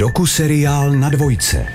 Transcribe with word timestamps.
Doku 0.00 0.26
seriál 0.26 0.92
na 0.92 1.08
dvojce. 1.08 1.66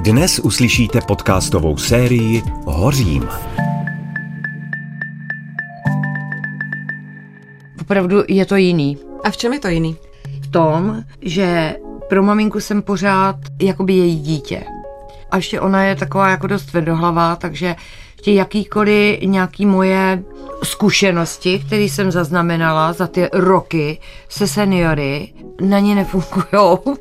Dnes 0.00 0.38
uslyšíte 0.38 1.00
podcastovou 1.00 1.76
sérii 1.76 2.42
Hořím. 2.64 3.28
Opravdu 7.80 8.22
je 8.28 8.46
to 8.46 8.56
jiný. 8.56 8.98
A 9.24 9.30
v 9.30 9.36
čem 9.36 9.52
je 9.52 9.60
to 9.60 9.68
jiný? 9.68 9.96
V 10.40 10.50
tom, 10.50 11.02
že 11.20 11.76
pro 12.08 12.22
maminku 12.22 12.60
jsem 12.60 12.82
pořád 12.82 13.36
jakoby 13.60 13.92
její 13.92 14.20
dítě. 14.20 14.64
A 15.30 15.36
ještě 15.36 15.60
ona 15.60 15.84
je 15.84 15.96
taková 15.96 16.28
jako 16.28 16.46
dost 16.46 16.64
tvrdohlavá, 16.64 17.36
takže 17.36 17.76
ještě 18.22 18.32
jakýkoliv 18.32 19.20
nějaký 19.22 19.66
moje 19.66 20.22
zkušenosti, 20.62 21.58
které 21.66 21.82
jsem 21.82 22.10
zaznamenala 22.10 22.92
za 22.92 23.06
ty 23.06 23.28
roky 23.32 23.98
se 24.28 24.48
seniory, 24.48 25.32
na 25.60 25.78
ně 25.78 25.94
nefungují, 25.94 26.78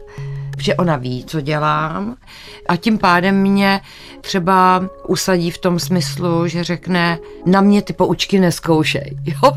že 0.57 0.75
ona 0.75 0.95
ví, 0.95 1.25
co 1.25 1.41
dělám 1.41 2.15
a 2.69 2.75
tím 2.75 2.97
pádem 2.97 3.35
mě 3.35 3.81
třeba 4.21 4.83
usadí 5.07 5.51
v 5.51 5.57
tom 5.57 5.79
smyslu, 5.79 6.47
že 6.47 6.63
řekne, 6.63 7.19
na 7.45 7.61
mě 7.61 7.81
ty 7.81 7.93
poučky 7.93 8.39
neskoušej, 8.39 9.17
jo? 9.25 9.51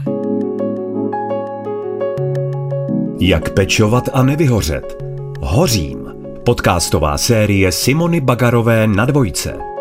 Jak 3.21 3.51
pečovat 3.51 4.09
a 4.13 4.23
nevyhořet. 4.23 5.03
Hořím. 5.41 5.99
Podcastová 6.45 7.19
série 7.19 7.73
Simony 7.73 8.21
Bagarové 8.21 8.87
na 8.87 9.05
dvojce. 9.05 9.74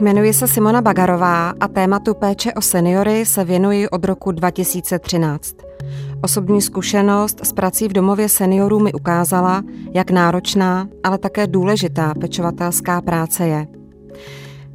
Jmenuji 0.00 0.34
se 0.34 0.48
Simona 0.48 0.82
Bagarová 0.82 1.54
a 1.60 1.68
tématu 1.68 2.14
péče 2.14 2.52
o 2.52 2.60
seniory 2.60 3.26
se 3.26 3.44
věnuji 3.44 3.88
od 3.88 4.04
roku 4.04 4.32
2013. 4.32 5.56
Osobní 6.22 6.62
zkušenost 6.62 7.40
s 7.44 7.52
prací 7.52 7.88
v 7.88 7.92
domově 7.92 8.28
seniorů 8.28 8.80
mi 8.80 8.92
ukázala, 8.92 9.62
jak 9.94 10.10
náročná, 10.10 10.88
ale 11.04 11.18
také 11.18 11.46
důležitá 11.46 12.14
pečovatelská 12.20 13.00
práce 13.00 13.46
je. 13.46 13.66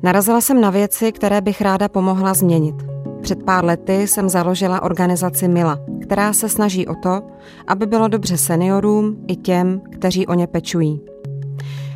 Narazila 0.03 0.41
jsem 0.41 0.61
na 0.61 0.69
věci, 0.69 1.11
které 1.11 1.41
bych 1.41 1.61
ráda 1.61 1.89
pomohla 1.89 2.33
změnit. 2.33 2.75
Před 3.21 3.43
pár 3.43 3.65
lety 3.65 4.07
jsem 4.07 4.29
založila 4.29 4.81
organizaci 4.81 5.47
Mila, 5.47 5.79
která 6.01 6.33
se 6.33 6.49
snaží 6.49 6.87
o 6.87 6.95
to, 6.95 7.21
aby 7.67 7.85
bylo 7.85 8.07
dobře 8.07 8.37
seniorům 8.37 9.17
i 9.27 9.35
těm, 9.35 9.81
kteří 9.91 10.27
o 10.27 10.33
ně 10.33 10.47
pečují. 10.47 11.14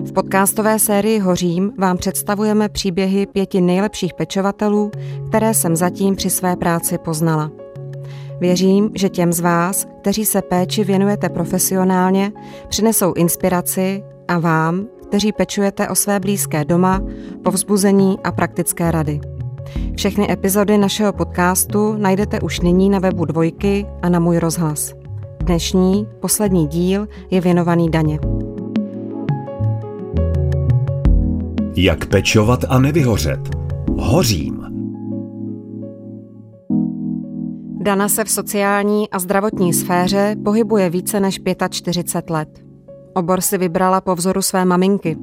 V 0.06 0.14
podcastové 0.14 0.80
sérii 0.80 1.20
Hořím 1.20 1.72
vám 1.78 1.98
představujeme 1.98 2.70
příběhy 2.70 3.26
pěti 3.26 3.62
nejlepších 3.62 4.14
pečovatelů, 4.14 4.92
které 5.28 5.54
jsem 5.54 5.76
zatím 5.76 6.16
při 6.16 6.30
své 6.30 6.56
práci 6.56 6.98
poznala. 6.98 7.52
Věřím, 8.40 8.90
že 8.96 9.10
těm 9.10 9.34
z 9.34 9.40
vás, 9.40 9.88
kteří 10.02 10.26
se 10.26 10.42
péči 10.42 10.84
věnujete 10.84 11.30
profesionálně, 11.30 12.32
přinesou 12.70 13.14
inspiraci 13.14 14.04
a 14.28 14.40
vám, 14.40 14.86
kteří 15.08 15.32
pečujete 15.32 15.90
o 15.90 15.96
své 15.96 16.20
blízké 16.20 16.66
doma, 16.66 17.02
povzbuzení 17.44 18.20
a 18.24 18.32
praktické 18.32 18.92
rady. 18.92 19.20
Všechny 19.96 20.32
epizody 20.32 20.78
našeho 20.78 21.14
podcastu 21.14 21.94
najdete 21.98 22.42
už 22.42 22.60
nyní 22.60 22.90
na 22.90 23.00
webu 23.00 23.26
Dvojky 23.26 23.86
a 24.02 24.10
na 24.10 24.20
můj 24.20 24.38
rozhlas. 24.38 24.94
Dnešní, 25.40 26.08
poslední 26.20 26.68
díl 26.68 27.08
je 27.32 27.42
věnovaný 27.42 27.90
daně. 27.90 28.20
Jak 31.76 32.06
pečovat 32.06 32.60
a 32.70 32.80
nevyhořet. 32.80 33.40
Hořím. 33.98 34.66
Dana 37.82 38.10
se 38.10 38.24
v 38.24 38.30
sociální 38.30 39.10
a 39.10 39.20
zdravotní 39.20 39.74
sféře 39.74 40.36
pohybuje 40.44 40.90
více 40.90 41.20
než 41.20 41.40
45 41.70 42.34
let. 42.34 42.50
Obor 43.14 43.42
si 43.42 43.58
vybrala 43.58 44.02
po 44.02 44.16
vzoru 44.16 44.42
své 44.42 44.66
maminky, 44.66 45.18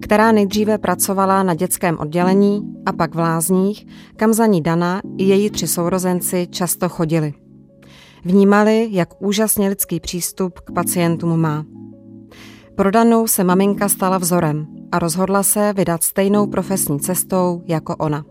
která 0.00 0.32
nejdříve 0.32 0.78
pracovala 0.78 1.42
na 1.42 1.54
dětském 1.54 1.98
oddělení 1.98 2.62
a 2.86 2.92
pak 2.92 3.14
v 3.14 3.18
lázních, 3.18 3.86
kam 4.16 4.32
za 4.32 4.46
ní 4.46 4.62
Dana 4.62 5.00
i 5.18 5.24
její 5.24 5.50
tři 5.50 5.66
sourozenci 5.66 6.46
často 6.50 6.88
chodili. 6.88 7.34
Vnímali, 8.24 8.88
jak 8.90 9.22
úžasně 9.22 9.68
lidský 9.68 10.00
přístup 10.00 10.60
k 10.60 10.72
pacientům 10.72 11.40
má. 11.40 11.64
Pro 12.74 12.90
Danu 12.90 13.26
se 13.26 13.44
maminka 13.44 13.88
stala 13.88 14.18
vzorem 14.18 14.81
a 14.92 14.98
rozhodla 14.98 15.42
se 15.42 15.72
vydat 15.72 16.02
stejnou 16.02 16.46
profesní 16.46 17.00
cestou 17.00 17.62
jako 17.66 17.96
ona. 17.96 18.24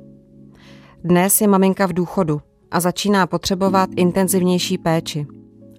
Dnes 1.04 1.42
je 1.42 1.48
maminka 1.48 1.86
v 1.86 1.94
důchodu 1.94 2.42
a 2.72 2.80
začíná 2.80 3.28
potřebovat 3.28 3.90
intenzivnější 3.96 4.78
péči. 4.78 5.28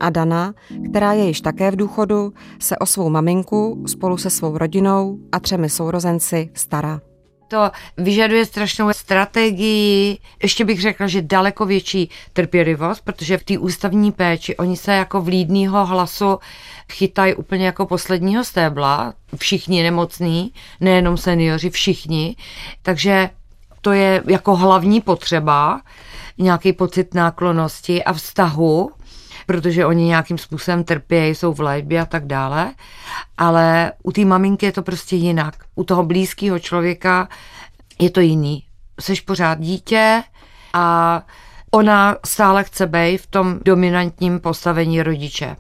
A 0.01 0.11
Dana, 0.11 0.55
která 0.91 1.13
je 1.13 1.25
již 1.25 1.41
také 1.41 1.71
v 1.71 1.77
důchodu, 1.77 2.33
se 2.59 2.79
o 2.79 2.87
svou 2.87 3.09
maminku 3.11 3.85
spolu 3.87 4.17
se 4.17 4.31
svou 4.31 4.59
rodinou 4.59 5.19
a 5.33 5.41
třemi 5.41 5.69
sourozenci 5.69 6.51
stará. 6.55 7.01
To 7.53 7.71
vyžaduje 7.97 8.47
strašnou 8.47 8.93
strategii, 8.93 10.19
ještě 10.43 10.65
bych 10.65 10.81
řekla, 10.81 11.07
že 11.07 11.23
daleko 11.23 11.67
větší 11.67 12.11
trpělivost, 12.33 13.01
protože 13.05 13.39
v 13.39 13.45
té 13.45 13.59
ústavní 13.59 14.13
péči 14.13 14.57
oni 14.57 14.77
se 14.77 14.93
jako 14.93 15.23
vlídnýho 15.23 15.87
hlasu 15.87 16.39
chytají 16.93 17.35
úplně 17.35 17.67
jako 17.67 17.87
posledního 17.87 18.45
stébla, 18.45 19.15
všichni 19.37 19.83
nemocní, 19.83 20.53
nejenom 20.81 21.17
seniori, 21.17 21.71
všichni, 21.71 22.37
takže 22.83 23.31
to 23.81 23.93
je 23.93 24.23
jako 24.27 24.57
hlavní 24.57 25.01
potřeba, 25.01 25.81
nějaký 26.39 26.73
pocit 26.73 27.15
náklonosti 27.15 28.05
a 28.05 28.13
vztahu, 28.13 28.91
protože 29.47 29.87
oni 29.87 30.05
nějakým 30.05 30.39
způsobem 30.39 30.85
trpějí, 30.85 31.35
jsou 31.35 31.53
v 31.53 31.61
léčbě 31.61 32.01
a 32.01 32.07
tak 32.07 32.27
dále. 32.27 32.75
Ale 33.39 33.93
u 34.03 34.13
té 34.13 34.25
maminky 34.25 34.67
je 34.67 34.73
to 34.73 34.83
prostě 34.83 35.17
jinak. 35.17 35.55
U 35.75 35.85
toho 35.85 36.03
blízkého 36.03 36.59
člověka 36.59 37.29
je 37.99 38.11
to 38.11 38.21
jiný. 38.21 38.65
Seš 39.01 39.21
pořád 39.21 39.61
dítě 39.61 40.23
a 40.73 41.23
ona 41.71 42.17
stále 42.27 42.65
chce 42.65 42.87
být 42.87 43.19
v 43.19 43.27
tom 43.27 43.59
dominantním 43.65 44.41
postavení 44.41 45.03
rodiče. 45.03 45.57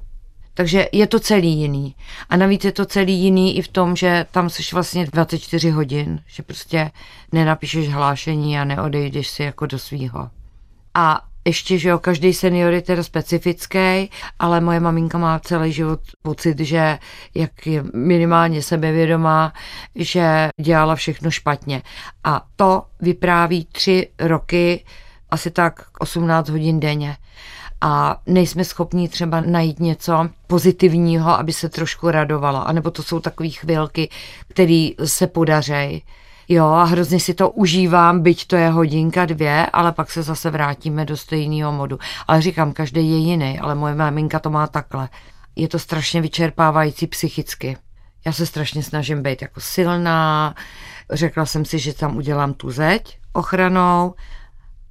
Takže 0.55 0.89
je 0.93 1.07
to 1.07 1.21
celý 1.21 1.59
jiný. 1.59 1.97
A 2.29 2.37
navíc 2.37 2.65
je 2.65 2.73
to 2.73 2.87
celý 2.87 3.19
jiný 3.19 3.59
i 3.59 3.63
v 3.63 3.69
tom, 3.69 3.97
že 3.97 4.27
tam 4.31 4.51
jsi 4.51 4.63
vlastně 4.73 5.07
24 5.13 5.71
hodin, 5.71 6.21
že 6.27 6.43
prostě 6.43 6.91
nenapíšeš 7.33 7.89
hlášení 7.89 8.59
a 8.59 8.65
neodejdeš 8.65 9.29
si 9.29 9.43
jako 9.43 9.67
do 9.67 9.79
svýho. 9.79 10.31
A 10.95 11.21
ještě, 11.45 11.79
že 11.79 11.89
jo, 11.89 11.99
každý 11.99 12.35
senior 12.35 12.73
je 12.73 12.83
teda 12.83 13.03
specifický, 13.03 14.11
ale 14.39 14.61
moje 14.61 14.81
maminka 14.81 15.19
má 15.19 15.39
celý 15.39 15.73
život 15.73 16.01
pocit, 16.23 16.61
že 16.61 16.99
jak 17.35 17.67
je 17.67 17.85
minimálně 17.95 18.63
sebevědomá, 18.63 19.53
že 19.95 20.49
dělala 20.61 20.95
všechno 20.95 21.31
špatně. 21.31 21.83
A 22.25 22.47
to 22.57 22.83
vypráví 23.01 23.65
tři 23.73 24.09
roky, 24.19 24.85
asi 25.31 25.51
tak 25.51 25.87
18 25.99 26.49
hodin 26.49 26.81
denně 26.81 27.17
a 27.85 28.21
nejsme 28.27 28.65
schopni 28.65 29.09
třeba 29.09 29.41
najít 29.41 29.81
něco 29.81 30.29
pozitivního, 30.47 31.31
aby 31.31 31.53
se 31.53 31.69
trošku 31.69 32.11
radovala. 32.11 32.63
A 32.63 32.73
nebo 32.73 32.91
to 32.91 33.03
jsou 33.03 33.21
takové 33.21 33.49
chvilky, 33.49 34.09
které 34.49 34.89
se 35.05 35.27
podařejí. 35.27 36.03
Jo, 36.49 36.67
a 36.67 36.85
hrozně 36.85 37.21
si 37.21 37.35
to 37.35 37.51
užívám, 37.51 38.21
byť 38.21 38.47
to 38.47 38.57
je 38.57 38.69
hodinka, 38.69 39.27
dvě, 39.27 39.67
ale 39.67 39.93
pak 39.93 40.11
se 40.11 40.23
zase 40.23 40.51
vrátíme 40.51 41.05
do 41.05 41.17
stejného 41.17 41.73
modu. 41.73 41.99
Ale 42.29 42.43
říkám, 42.43 42.73
každý 42.73 43.11
je 43.11 43.19
jiný, 43.19 43.59
ale 43.59 43.75
moje 43.75 43.95
maminka 43.95 44.39
to 44.39 44.51
má 44.51 44.67
takhle. 44.67 45.09
Je 45.57 45.69
to 45.69 45.79
strašně 45.79 46.21
vyčerpávající 46.21 47.07
psychicky. 47.07 47.77
Já 48.27 48.33
se 48.33 48.47
strašně 48.47 48.83
snažím 48.83 49.23
být 49.23 49.43
jako 49.43 49.61
silná. 49.61 50.55
Řekla 51.13 51.47
jsem 51.47 51.65
si, 51.65 51.79
že 51.79 51.95
tam 51.95 52.17
udělám 52.17 52.55
tu 52.55 52.71
zeď 52.71 53.19
ochranou, 53.33 54.15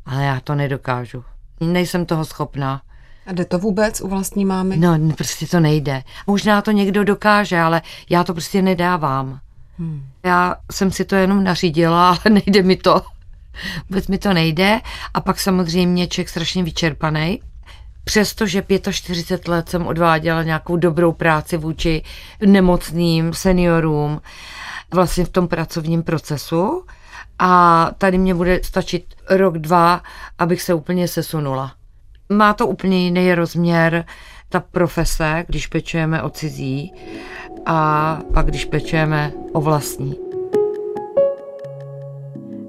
ale 0.06 0.24
já 0.24 0.40
to 0.40 0.56
nedokážu. 0.56 1.24
Nejsem 1.60 2.06
toho 2.06 2.26
schopná. 2.26 2.82
A 3.26 3.32
jde 3.34 3.46
to 3.46 3.60
vůbec 3.60 4.02
u 4.02 4.08
vlastní 4.08 4.46
mámy? 4.46 4.78
No, 4.78 5.00
prostě 5.18 5.48
to 5.48 5.60
nejde. 5.60 6.04
Možná 6.28 6.62
to 6.62 6.72
někdo 6.72 7.04
dokáže, 7.04 7.60
ale 7.60 7.82
já 8.10 8.24
to 8.24 8.34
prostě 8.34 8.62
nedávám. 8.62 9.40
Hmm. 9.82 10.04
Já 10.24 10.56
jsem 10.72 10.92
si 10.92 11.06
to 11.06 11.16
jenom 11.16 11.44
nařídila, 11.44 12.10
ale 12.26 12.34
nejde 12.34 12.64
mi 12.64 12.76
to. 12.76 13.02
Vůbec 13.90 14.08
mi 14.08 14.18
to 14.18 14.34
nejde. 14.34 14.82
A 15.14 15.22
pak 15.22 15.40
samozřejmě 15.40 16.08
člověk 16.08 16.30
strašně 16.30 16.64
vyčerpaný. 16.64 17.42
Přestože 18.04 18.64
45 18.92 19.48
let 19.48 19.70
jsem 19.70 19.88
odváděla 19.88 20.44
nějakou 20.44 20.78
dobrou 20.78 21.12
práci 21.12 21.58
vůči 21.58 22.04
nemocným 22.46 23.34
seniorům, 23.34 24.22
vlastně 24.94 25.26
v 25.26 25.30
tom 25.30 25.48
pracovním 25.48 26.04
procesu. 26.04 26.86
A 27.40 27.92
tady 27.98 28.18
mě 28.18 28.36
bude 28.36 28.60
stačit 28.64 29.06
rok, 29.30 29.58
dva, 29.58 30.02
abych 30.38 30.62
se 30.62 30.74
úplně 30.74 31.08
sesunula. 31.08 31.74
Má 32.30 32.54
to 32.54 32.68
úplně 32.68 33.04
jiný 33.06 33.36
rozměr, 33.36 34.06
ta 34.50 34.60
profese, 34.60 35.46
když 35.48 35.68
pečujeme 35.68 36.22
o 36.22 36.30
cizí 36.30 36.94
a 37.66 38.20
pak 38.34 38.46
když 38.46 38.66
pečujeme 38.66 39.34
o 39.54 39.62
vlastní. 39.62 40.16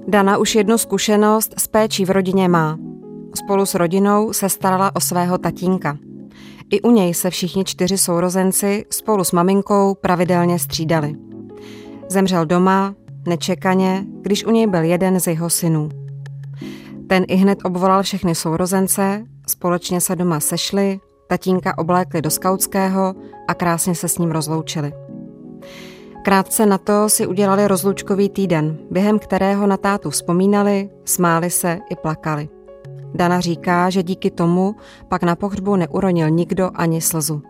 Dana 0.07 0.37
už 0.37 0.55
jednu 0.55 0.77
zkušenost 0.77 1.53
s 1.57 1.67
péčí 1.67 2.05
v 2.05 2.09
rodině 2.09 2.47
má. 2.47 2.77
spolu 3.35 3.65
s 3.65 3.75
rodinou 3.75 4.33
se 4.33 4.49
starala 4.49 4.95
o 4.95 4.99
svého 4.99 5.37
tatínka. 5.37 5.97
I 6.69 6.81
u 6.81 6.91
něj 6.91 7.13
se 7.13 7.29
všichni 7.29 7.63
čtyři 7.63 7.97
sourozenci 7.97 8.85
spolu 8.89 9.23
s 9.23 9.31
maminkou 9.31 9.95
pravidelně 10.01 10.59
střídali. 10.59 11.15
Zemřel 12.09 12.45
doma, 12.45 12.95
nečekaně, 13.27 14.05
když 14.21 14.45
u 14.45 14.51
něj 14.51 14.67
byl 14.67 14.83
jeden 14.83 15.19
z 15.19 15.27
jeho 15.27 15.49
synů. 15.49 15.89
Ten 17.07 17.25
i 17.27 17.35
hned 17.35 17.59
obvolal 17.63 18.03
všechny 18.03 18.35
sourozence, 18.35 19.25
společně 19.47 20.01
se 20.01 20.15
doma 20.15 20.39
sešli, 20.39 20.99
tatínka 21.27 21.77
oblékli 21.77 22.21
do 22.21 22.29
skautského 22.29 23.15
a 23.47 23.53
krásně 23.53 23.95
se 23.95 24.07
s 24.07 24.17
ním 24.17 24.31
rozloučili. 24.31 24.93
Krátce 26.23 26.65
na 26.65 26.77
to 26.77 27.09
si 27.09 27.27
udělali 27.27 27.67
rozlučkový 27.67 28.29
týden, 28.29 28.77
během 28.91 29.19
kterého 29.19 29.67
na 29.67 29.77
tátu 29.77 30.09
vzpomínali, 30.09 30.89
smáli 31.05 31.49
se 31.49 31.79
i 31.89 31.95
plakali. 31.95 32.49
Dana 33.13 33.39
říká, 33.39 33.89
že 33.89 34.03
díky 34.03 34.31
tomu 34.31 34.75
pak 35.09 35.23
na 35.23 35.35
pohřbu 35.35 35.75
neuronil 35.75 36.29
nikdo 36.29 36.71
ani 36.75 37.01
slzu. 37.01 37.41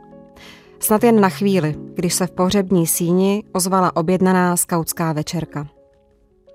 Snad 0.80 1.04
jen 1.04 1.22
na 1.22 1.30
chvíli, 1.30 1.76
když 1.94 2.14
se 2.14 2.28
v 2.28 2.32
pohřební 2.32 2.88
síni 2.88 3.44
ozvala 3.52 3.96
objednaná 3.96 4.58
skautská 4.58 5.14
večerka. 5.14 5.68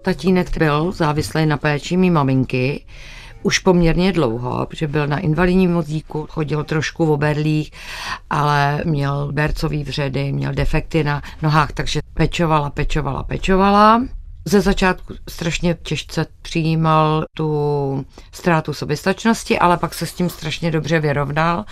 Tatínek 0.02 0.58
byl 0.58 0.92
závislý 0.92 1.46
na 1.46 1.56
péči 1.56 1.96
mý 1.96 2.10
maminky, 2.10 2.84
už 3.48 3.58
poměrně 3.58 4.12
dlouho, 4.12 4.66
protože 4.66 4.86
byl 4.86 5.06
na 5.06 5.18
invalidním 5.18 5.74
vozíku, 5.74 6.26
chodil 6.30 6.64
trošku 6.64 7.06
v 7.06 7.10
oberlích, 7.10 7.72
ale 8.30 8.82
měl 8.84 9.32
bercový 9.32 9.84
vředy, 9.84 10.32
měl 10.32 10.52
defekty 10.52 11.04
na 11.04 11.22
nohách, 11.42 11.72
takže 11.72 12.00
pečovala, 12.14 12.70
pečovala, 12.70 13.22
pečovala. 13.22 14.02
Ze 14.44 14.60
začátku 14.60 15.14
strašně 15.28 15.76
těžce 15.82 16.26
přijímal 16.42 17.24
tu 17.36 17.50
ztrátu 18.32 18.72
soběstačnosti, 18.72 19.58
ale 19.58 19.76
pak 19.76 19.94
se 19.94 20.06
s 20.06 20.12
tím 20.14 20.30
strašně 20.30 20.70
dobře 20.70 21.00
vyrovnal 21.00 21.64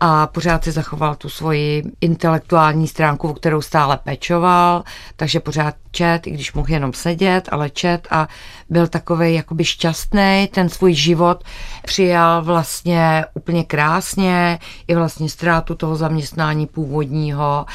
a 0.00 0.26
pořád 0.26 0.64
si 0.64 0.72
zachoval 0.72 1.14
tu 1.14 1.28
svoji 1.28 1.82
intelektuální 2.00 2.88
stránku, 2.88 3.28
o 3.28 3.34
kterou 3.34 3.62
stále 3.62 3.98
pečoval, 4.04 4.84
takže 5.16 5.40
pořád 5.40 5.74
čet, 5.90 6.26
i 6.26 6.30
když 6.30 6.52
mohl 6.52 6.72
jenom 6.72 6.92
sedět, 6.92 7.48
ale 7.52 7.70
čet 7.70 8.08
a 8.10 8.28
byl 8.70 8.88
takový 8.88 9.34
jakoby 9.34 9.64
šťastný, 9.64 10.48
ten 10.54 10.68
svůj 10.68 10.94
život 10.94 11.44
přijal 11.84 12.42
vlastně 12.42 13.24
úplně 13.34 13.64
krásně, 13.64 14.58
i 14.88 14.94
vlastně 14.94 15.28
ztrátu 15.28 15.74
toho 15.74 15.96
zaměstnání 15.96 16.66
původního. 16.66 17.66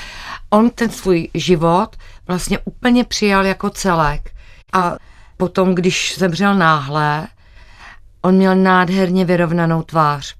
On 0.49 0.69
ten 0.69 0.89
svůj 0.89 1.29
život 1.33 1.95
vlastně 2.27 2.59
úplně 2.65 3.03
přijal 3.03 3.45
jako 3.45 3.69
celek. 3.69 4.31
A 4.73 4.95
potom, 5.37 5.75
když 5.75 6.15
zemřel 6.17 6.55
náhle, 6.55 7.27
on 8.21 8.35
měl 8.35 8.55
nádherně 8.55 9.25
vyrovnanou 9.25 9.81
tvář 9.81 10.35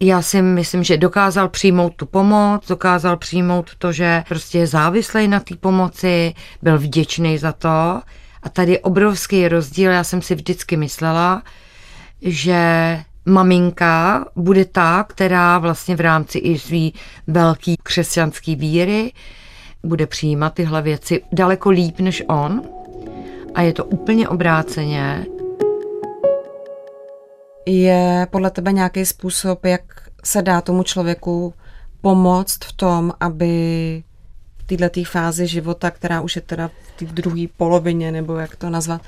já 0.00 0.22
si 0.22 0.42
myslím, 0.42 0.84
že 0.84 0.96
dokázal 0.96 1.48
přijmout 1.48 1.92
tu 1.96 2.06
pomoc, 2.06 2.68
dokázal 2.68 3.16
přijmout 3.16 3.70
to, 3.78 3.92
že 3.92 4.24
prostě 4.28 4.58
je 4.58 4.66
závislý 4.66 5.28
na 5.28 5.40
té 5.40 5.56
pomoci, 5.56 6.34
byl 6.62 6.78
vděčný 6.78 7.38
za 7.38 7.52
to. 7.52 8.00
A 8.42 8.48
tady 8.52 8.72
je 8.72 8.78
obrovský 8.78 9.48
rozdíl. 9.48 9.90
Já 9.90 10.04
jsem 10.04 10.22
si 10.22 10.34
vždycky 10.34 10.76
myslela, 10.76 11.42
že 12.22 13.00
maminka 13.26 14.24
bude 14.36 14.64
ta, 14.64 15.04
která 15.08 15.58
vlastně 15.58 15.96
v 15.96 16.00
rámci 16.00 16.38
i 16.38 16.58
svý 16.58 16.94
velký 17.26 17.76
křesťanský 17.82 18.56
víry 18.56 19.12
bude 19.82 20.06
přijímat 20.06 20.54
tyhle 20.54 20.82
věci 20.82 21.22
daleko 21.32 21.70
líp 21.70 22.00
než 22.00 22.22
on. 22.28 22.62
A 23.54 23.62
je 23.62 23.72
to 23.72 23.84
úplně 23.84 24.28
obráceně 24.28 25.26
je 27.66 28.26
podle 28.30 28.50
tebe 28.50 28.72
nějaký 28.72 29.06
způsob, 29.06 29.64
jak 29.64 29.80
se 30.24 30.42
dá 30.42 30.60
tomu 30.60 30.82
člověku 30.82 31.54
pomoct 32.00 32.64
v 32.64 32.72
tom, 32.72 33.12
aby 33.20 34.02
v 34.58 34.76
této 34.76 35.04
fázi 35.04 35.46
života, 35.46 35.90
která 35.90 36.20
už 36.20 36.36
je 36.36 36.42
teda 36.42 36.68
v 36.68 36.98
té 36.98 37.04
druhé 37.04 37.46
polovině, 37.56 38.12
nebo 38.12 38.36
jak 38.36 38.56
to 38.56 38.70
nazvat, 38.70 39.02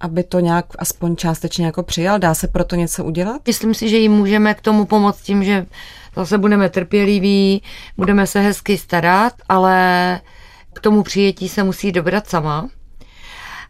aby 0.00 0.24
to 0.24 0.40
nějak 0.40 0.64
aspoň 0.78 1.16
částečně 1.16 1.66
jako 1.66 1.82
přijal? 1.82 2.18
Dá 2.18 2.34
se 2.34 2.48
proto 2.48 2.76
něco 2.76 3.04
udělat? 3.04 3.42
Myslím 3.46 3.74
si, 3.74 3.88
že 3.88 3.96
jim 3.96 4.12
můžeme 4.12 4.54
k 4.54 4.60
tomu 4.60 4.84
pomoct 4.84 5.22
tím, 5.22 5.44
že 5.44 5.66
zase 6.16 6.38
budeme 6.38 6.68
trpěliví, 6.68 7.62
budeme 7.96 8.26
se 8.26 8.40
hezky 8.40 8.78
starat, 8.78 9.32
ale 9.48 10.20
k 10.72 10.80
tomu 10.80 11.02
přijetí 11.02 11.48
se 11.48 11.62
musí 11.62 11.92
dobrat 11.92 12.28
sama. 12.28 12.68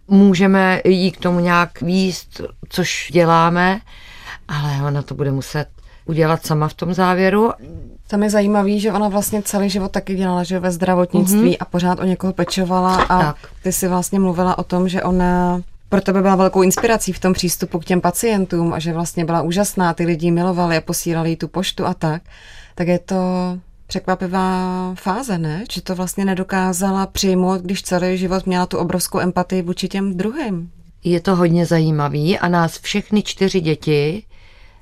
Můžeme 0.08 0.81
jí 0.84 1.10
k 1.10 1.20
tomu 1.20 1.40
nějak 1.40 1.81
výst, 1.81 2.40
což 2.69 3.10
děláme, 3.12 3.81
ale 4.50 4.87
ona 4.87 5.02
to 5.02 5.14
bude 5.14 5.32
muset 5.32 5.67
udělat 6.06 6.47
sama 6.47 6.69
v 6.69 6.75
tom 6.75 6.94
závěru. 6.94 7.52
Tam 8.06 8.23
je 8.23 8.31
zajímavý, 8.31 8.81
že 8.81 8.93
ona 8.93 9.08
vlastně 9.08 9.43
celý 9.43 9.70
život 9.70 9.91
taky 9.93 10.14
dělala, 10.14 10.43
že 10.43 10.58
ve 10.58 10.70
zdravotnictví 10.73 11.41
mm-hmm. 11.41 11.56
a 11.61 11.64
pořád 11.64 12.00
o 12.00 12.05
někoho 12.05 12.32
pečovala 12.32 13.02
a 13.02 13.19
tak. 13.19 13.37
ty 13.62 13.73
si 13.73 13.88
vlastně 13.88 14.19
mluvila 14.19 14.58
o 14.58 14.64
tom, 14.64 14.88
že 14.88 15.02
ona 15.02 15.61
pro 15.88 16.00
tebe 16.00 16.23
byla 16.23 16.37
velkou 16.37 16.62
inspirací 16.62 17.12
v 17.12 17.19
tom 17.19 17.32
přístupu 17.32 17.79
k 17.79 17.85
těm 17.85 18.00
pacientům 18.00 18.73
a 18.73 18.79
že 18.79 18.93
vlastně 18.93 19.25
byla 19.25 19.43
úžasná, 19.43 19.94
ty 19.94 20.05
lidi 20.05 20.31
milovali 20.31 20.76
a 20.76 20.81
posílali 20.81 21.31
jí 21.31 21.37
tu 21.37 21.49
poštu 21.49 21.87
a 21.87 21.94
tak. 21.94 22.23
Tak 22.75 22.88
je 22.88 22.99
to 22.99 23.17
překvapivá 23.87 24.94
fáze, 24.94 25.38
ne? 25.38 25.64
Že 25.73 25.82
to 25.82 25.94
vlastně 25.94 26.25
nedokázala 26.25 27.06
přijmout, 27.06 27.61
když 27.61 27.82
celý 27.82 28.19
život 28.19 28.47
měla 28.47 28.67
tu 28.67 28.79
obrovskou 28.79 29.20
empatii 29.20 29.62
vůči 29.62 29.88
těm 29.88 30.17
druhým. 30.17 30.70
Je 31.05 31.20
to 31.20 31.37
hodně 31.37 31.67
zajímavý 31.67 32.38
a 32.38 32.49
nás 32.49 32.79
všechny 32.79 33.23
čtyři 33.23 33.61
děti 33.61 34.23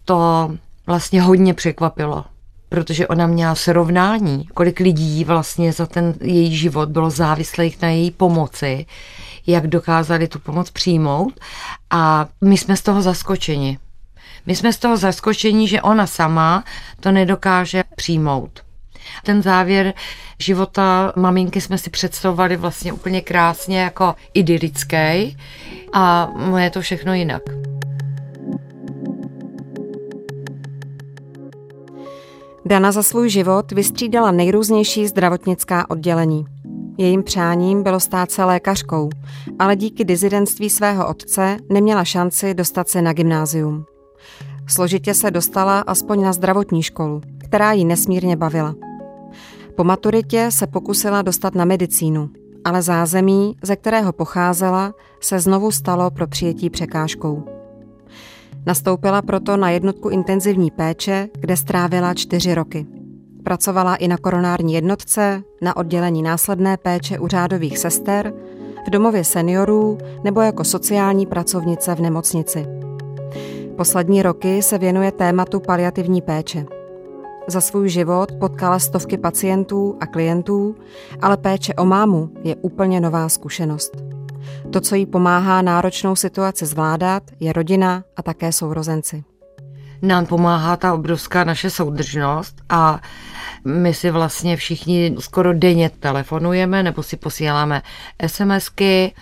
to 0.09 0.51
vlastně 0.87 1.23
hodně 1.23 1.55
překvapilo, 1.55 2.25
protože 2.69 3.09
ona 3.09 3.27
měla 3.27 3.55
srovnání, 3.55 4.47
kolik 4.55 4.81
lidí 4.81 5.25
vlastně 5.25 5.73
za 5.73 5.87
ten 5.87 6.15
její 6.21 6.57
život 6.57 6.89
bylo 6.89 7.11
závislých 7.11 7.83
na 7.83 7.89
její 7.89 8.11
pomoci, 8.11 8.87
jak 9.47 9.67
dokázali 9.67 10.29
tu 10.29 10.39
pomoc 10.39 10.71
přijmout 10.71 11.41
a 11.91 12.27
my 12.41 12.59
jsme 12.59 12.77
z 12.77 12.83
toho 12.83 13.03
zaskočeni. 13.03 13.79
My 14.47 14.57
jsme 14.57 14.73
z 14.73 14.79
toho 14.79 14.97
zaskočeni, 14.97 15.69
že 15.69 15.83
ona 15.83 16.07
sama 16.07 16.65
to 17.01 17.13
nedokáže 17.13 17.85
přijmout. 17.97 18.61
Ten 19.23 19.43
závěr 19.43 19.95
života 20.39 21.13
maminky 21.17 21.61
jsme 21.61 21.79
si 21.79 21.91
představovali 21.91 22.57
vlastně 22.57 22.93
úplně 22.93 23.21
krásně 23.21 23.81
jako 23.81 24.15
idylický 24.35 25.37
a 25.93 26.33
je 26.59 26.71
to 26.71 26.81
všechno 26.81 27.15
jinak. 27.15 27.43
Dana 32.69 32.93
za 32.93 33.03
svůj 33.03 33.31
život 33.31 33.73
vystřídala 33.73 34.31
nejrůznější 34.31 35.07
zdravotnická 35.07 35.91
oddělení. 35.91 36.47
Jejím 36.99 37.23
přáním 37.23 37.83
bylo 37.83 38.01
stát 38.01 38.31
se 38.31 38.45
lékařkou, 38.45 39.09
ale 39.59 39.77
díky 39.77 40.05
dizidentství 40.05 40.71
svého 40.71 41.09
otce 41.09 41.57
neměla 41.71 42.05
šanci 42.05 42.55
dostat 42.55 42.89
se 42.89 43.03
na 43.03 43.13
gymnázium. 43.13 43.85
Složitě 44.67 45.15
se 45.15 45.31
dostala 45.31 45.81
aspoň 45.81 46.23
na 46.23 46.33
zdravotní 46.33 46.83
školu, 46.83 47.21
která 47.39 47.73
ji 47.73 47.85
nesmírně 47.85 48.37
bavila. 48.37 48.75
Po 49.77 49.85
maturitě 49.85 50.47
se 50.51 50.67
pokusila 50.67 51.23
dostat 51.23 51.55
na 51.55 51.65
medicínu, 51.65 52.31
ale 52.65 52.83
zázemí, 52.83 53.57
ze 53.63 53.77
kterého 53.77 54.13
pocházela, 54.13 54.95
se 55.21 55.41
znovu 55.41 55.71
stalo 55.71 56.11
pro 56.11 56.27
přijetí 56.27 56.71
překážkou. 56.71 57.58
Nastoupila 58.69 59.23
proto 59.23 59.57
na 59.57 59.71
jednotku 59.71 60.09
intenzivní 60.09 60.71
péče, 60.71 61.29
kde 61.41 61.57
strávila 61.57 62.15
čtyři 62.15 62.55
roky. 62.55 62.87
Pracovala 63.45 63.97
i 63.97 64.09
na 64.09 64.17
koronární 64.17 64.75
jednotce, 64.75 65.43
na 65.63 65.77
oddělení 65.77 66.23
následné 66.23 66.77
péče 66.77 67.19
u 67.19 67.29
řádových 67.29 67.79
sester, 67.79 68.33
v 68.87 68.91
domově 68.91 69.25
seniorů 69.25 69.99
nebo 70.25 70.41
jako 70.41 70.65
sociální 70.65 71.27
pracovnice 71.27 71.95
v 71.95 72.01
nemocnici. 72.01 72.67
Poslední 73.77 74.23
roky 74.23 74.63
se 74.63 74.79
věnuje 74.79 75.13
tématu 75.13 75.61
paliativní 75.61 76.23
péče. 76.23 76.67
Za 77.47 77.61
svůj 77.61 77.89
život 77.89 78.33
potkala 78.33 78.79
stovky 78.79 79.19
pacientů 79.19 79.97
a 80.01 80.07
klientů, 80.07 80.75
ale 81.23 81.37
péče 81.37 81.75
o 81.75 81.85
mámu 81.85 82.31
je 82.45 82.57
úplně 82.57 83.01
nová 83.01 83.29
zkušenost. 83.29 84.08
To, 84.71 84.81
co 84.81 84.95
jí 84.95 85.07
pomáhá 85.07 85.63
náročnou 85.63 86.17
situaci 86.17 86.67
zvládat, 86.67 87.23
je 87.41 87.53
rodina 87.53 88.05
a 88.17 88.23
také 88.23 88.53
sourozenci. 88.53 89.25
Nám 90.03 90.27
pomáhá 90.27 90.77
ta 90.77 90.95
obrovská 90.95 91.45
naše 91.45 91.71
soudržnost 91.71 92.63
a 92.69 93.01
my 93.65 93.95
si 93.95 94.11
vlastně 94.11 94.57
všichni 94.57 95.17
skoro 95.19 95.55
denně 95.55 95.91
telefonujeme 95.91 96.83
nebo 96.83 97.03
si 97.03 97.17
posíláme 97.17 97.83
SMSky 98.27 99.15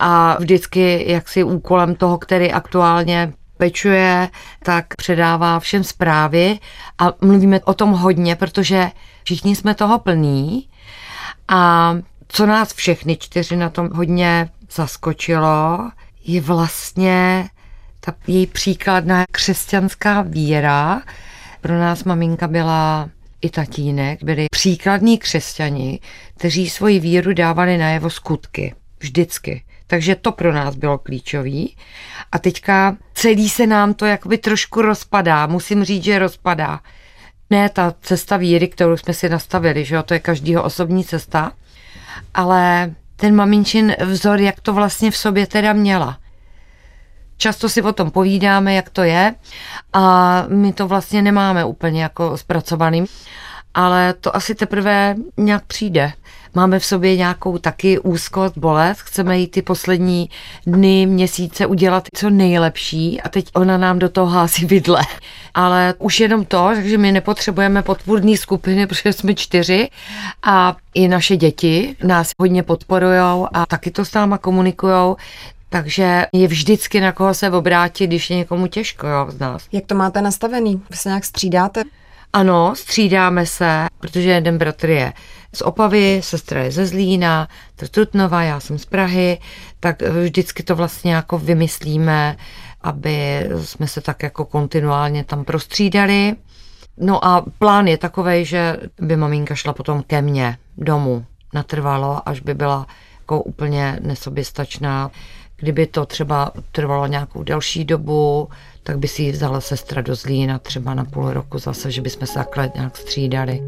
a 0.00 0.36
vždycky 0.40 1.12
jaksi 1.12 1.44
úkolem 1.44 1.94
toho, 1.94 2.18
který 2.18 2.52
aktuálně 2.52 3.32
pečuje, 3.56 4.28
tak 4.62 4.96
předává 4.96 5.60
všem 5.60 5.84
zprávy 5.84 6.58
a 6.98 7.12
mluvíme 7.20 7.60
o 7.60 7.74
tom 7.74 7.92
hodně, 7.92 8.36
protože 8.36 8.90
všichni 9.24 9.56
jsme 9.56 9.74
toho 9.74 9.98
plní 9.98 10.68
a 11.48 11.94
co 12.28 12.46
nás 12.46 12.74
všechny 12.74 13.16
čtyři 13.16 13.56
na 13.56 13.70
tom 13.70 13.90
hodně 13.92 14.48
zaskočilo, 14.72 15.90
je 16.24 16.40
vlastně 16.40 17.48
Ta 18.00 18.14
její 18.26 18.46
příkladná 18.46 19.24
křesťanská 19.32 20.22
víra, 20.22 21.02
pro 21.60 21.78
nás 21.78 22.04
maminka 22.04 22.48
byla 22.48 23.10
i 23.40 23.50
tatínek, 23.50 24.24
byli 24.24 24.46
příkladní 24.50 25.18
křesťani, 25.18 26.00
kteří 26.36 26.70
svoji 26.70 27.00
víru 27.00 27.32
dávali 27.32 27.78
najevo 27.78 28.10
skutky. 28.10 28.74
Vždycky. 29.00 29.62
Takže 29.86 30.14
to 30.14 30.32
pro 30.32 30.52
nás 30.52 30.76
bylo 30.76 30.98
klíčový. 30.98 31.76
A 32.32 32.38
teďka 32.38 32.96
celý 33.14 33.48
se 33.48 33.66
nám 33.66 33.94
to 33.94 34.06
jakoby 34.06 34.38
trošku 34.38 34.82
rozpadá. 34.82 35.46
Musím 35.46 35.84
říct, 35.84 36.04
že 36.04 36.18
rozpadá. 36.18 36.80
Ne 37.50 37.68
ta 37.68 37.94
cesta 38.02 38.36
víry, 38.36 38.68
kterou 38.68 38.96
jsme 38.96 39.14
si 39.14 39.28
nastavili, 39.28 39.84
že 39.84 39.94
jo, 39.94 40.02
to 40.02 40.14
je 40.14 40.20
každýho 40.20 40.62
osobní 40.62 41.04
cesta, 41.04 41.52
ale 42.34 42.94
ten 43.20 43.34
maminčin 43.34 43.96
vzor, 44.04 44.40
jak 44.40 44.60
to 44.60 44.72
vlastně 44.72 45.10
v 45.10 45.16
sobě 45.16 45.46
teda 45.46 45.72
měla. 45.72 46.18
Často 47.36 47.68
si 47.68 47.82
o 47.82 47.92
tom 47.92 48.10
povídáme, 48.10 48.74
jak 48.74 48.90
to 48.90 49.02
je 49.02 49.34
a 49.92 50.44
my 50.48 50.72
to 50.72 50.88
vlastně 50.88 51.22
nemáme 51.22 51.64
úplně 51.64 52.02
jako 52.02 52.36
zpracovaný, 52.36 53.04
ale 53.74 54.14
to 54.14 54.36
asi 54.36 54.54
teprve 54.54 55.14
nějak 55.36 55.64
přijde. 55.64 56.12
Máme 56.54 56.78
v 56.78 56.84
sobě 56.84 57.16
nějakou 57.16 57.58
taky 57.58 57.98
úzkost, 57.98 58.58
bolest, 58.58 59.00
chceme 59.00 59.38
jí 59.38 59.46
ty 59.46 59.62
poslední 59.62 60.30
dny, 60.66 61.06
měsíce 61.06 61.66
udělat 61.66 62.04
co 62.14 62.30
nejlepší 62.30 63.20
a 63.20 63.28
teď 63.28 63.48
ona 63.54 63.78
nám 63.78 63.98
do 63.98 64.08
toho 64.08 64.26
hází 64.26 64.66
vidle. 64.66 65.02
Ale 65.54 65.94
už 65.98 66.20
jenom 66.20 66.44
to, 66.44 66.70
že 66.82 66.98
my 66.98 67.12
nepotřebujeme 67.12 67.82
podpůrné 67.82 68.36
skupiny, 68.36 68.86
protože 68.86 69.12
jsme 69.12 69.34
čtyři 69.34 69.88
a 70.42 70.76
i 70.94 71.08
naše 71.08 71.36
děti 71.36 71.96
nás 72.04 72.30
hodně 72.40 72.62
podporují 72.62 73.46
a 73.52 73.66
taky 73.66 73.90
to 73.90 74.04
s 74.04 74.14
náma 74.14 74.38
komunikují, 74.38 75.14
takže 75.68 76.26
je 76.32 76.48
vždycky 76.48 77.00
na 77.00 77.12
koho 77.12 77.34
se 77.34 77.50
obrátit, 77.50 78.06
když 78.06 78.30
je 78.30 78.36
někomu 78.36 78.66
těžko 78.66 79.06
jo, 79.06 79.26
z 79.28 79.38
nás. 79.38 79.66
Jak 79.72 79.86
to 79.86 79.94
máte 79.94 80.22
nastavený? 80.22 80.82
Vy 80.90 80.96
se 80.96 81.08
nějak 81.08 81.24
střídáte? 81.24 81.82
Ano, 82.32 82.72
střídáme 82.76 83.46
se, 83.46 83.86
protože 84.00 84.30
jeden 84.30 84.58
bratr 84.58 84.90
je 84.90 85.12
z 85.54 85.62
Opavy, 85.62 86.20
sestra 86.24 86.62
je 86.62 86.70
ze 86.70 86.86
Zlína, 86.86 87.48
to 87.76 87.84
je 87.84 87.88
Trutnova, 87.88 88.42
já 88.42 88.60
jsem 88.60 88.78
z 88.78 88.84
Prahy, 88.84 89.38
tak 89.80 90.02
vždycky 90.02 90.62
to 90.62 90.76
vlastně 90.76 91.14
jako 91.14 91.38
vymyslíme, 91.38 92.36
aby 92.80 93.46
jsme 93.64 93.86
se 93.88 94.00
tak 94.00 94.22
jako 94.22 94.44
kontinuálně 94.44 95.24
tam 95.24 95.44
prostřídali. 95.44 96.36
No 96.96 97.24
a 97.24 97.44
plán 97.58 97.86
je 97.86 97.98
takový, 97.98 98.44
že 98.44 98.76
by 99.00 99.16
maminka 99.16 99.54
šla 99.54 99.72
potom 99.72 100.02
ke 100.02 100.22
mně 100.22 100.58
domů 100.78 101.24
natrvalo, 101.54 102.28
až 102.28 102.40
by 102.40 102.54
byla 102.54 102.86
jako 103.20 103.42
úplně 103.42 103.98
nesoběstačná. 104.02 105.10
Kdyby 105.56 105.86
to 105.86 106.06
třeba 106.06 106.52
trvalo 106.72 107.06
nějakou 107.06 107.42
delší 107.42 107.84
dobu, 107.84 108.48
tak 108.82 108.98
by 108.98 109.08
si 109.08 109.22
ji 109.22 109.32
vzala 109.32 109.60
sestra 109.60 110.02
do 110.02 110.14
Zlína 110.14 110.58
třeba 110.58 110.94
na 110.94 111.04
půl 111.04 111.32
roku 111.32 111.58
zase, 111.58 111.90
že 111.90 112.02
bychom 112.02 112.26
se 112.26 112.34
takhle 112.34 112.70
nějak 112.74 112.96
střídali. 112.96 113.60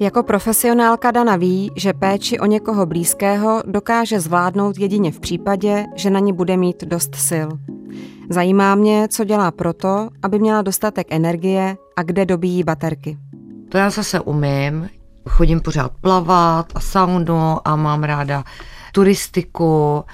Jako 0.00 0.22
profesionálka 0.22 1.10
Dana 1.10 1.36
ví, 1.36 1.70
že 1.76 1.92
péči 1.92 2.38
o 2.38 2.46
někoho 2.46 2.86
blízkého 2.86 3.62
dokáže 3.66 4.20
zvládnout 4.20 4.78
jedině 4.78 5.12
v 5.12 5.20
případě, 5.20 5.84
že 5.94 6.10
na 6.10 6.20
ní 6.20 6.32
bude 6.32 6.56
mít 6.56 6.84
dost 6.84 7.14
sil. 7.28 7.48
Zajímá 8.30 8.74
mě, 8.74 9.08
co 9.08 9.24
dělá 9.24 9.50
proto, 9.50 10.08
aby 10.22 10.38
měla 10.38 10.62
dostatek 10.62 11.06
energie 11.10 11.76
a 11.96 12.02
kde 12.02 12.26
dobíjí 12.26 12.64
baterky. 12.64 13.18
To 13.68 13.78
já 13.78 13.90
zase 13.90 14.20
umím. 14.20 14.88
Chodím 15.28 15.60
pořád 15.60 15.92
plavat 16.00 16.66
a 16.74 16.80
saunu 16.80 17.68
a 17.68 17.76
mám 17.76 18.02
ráda 18.02 18.44
turistiku, 18.92 20.04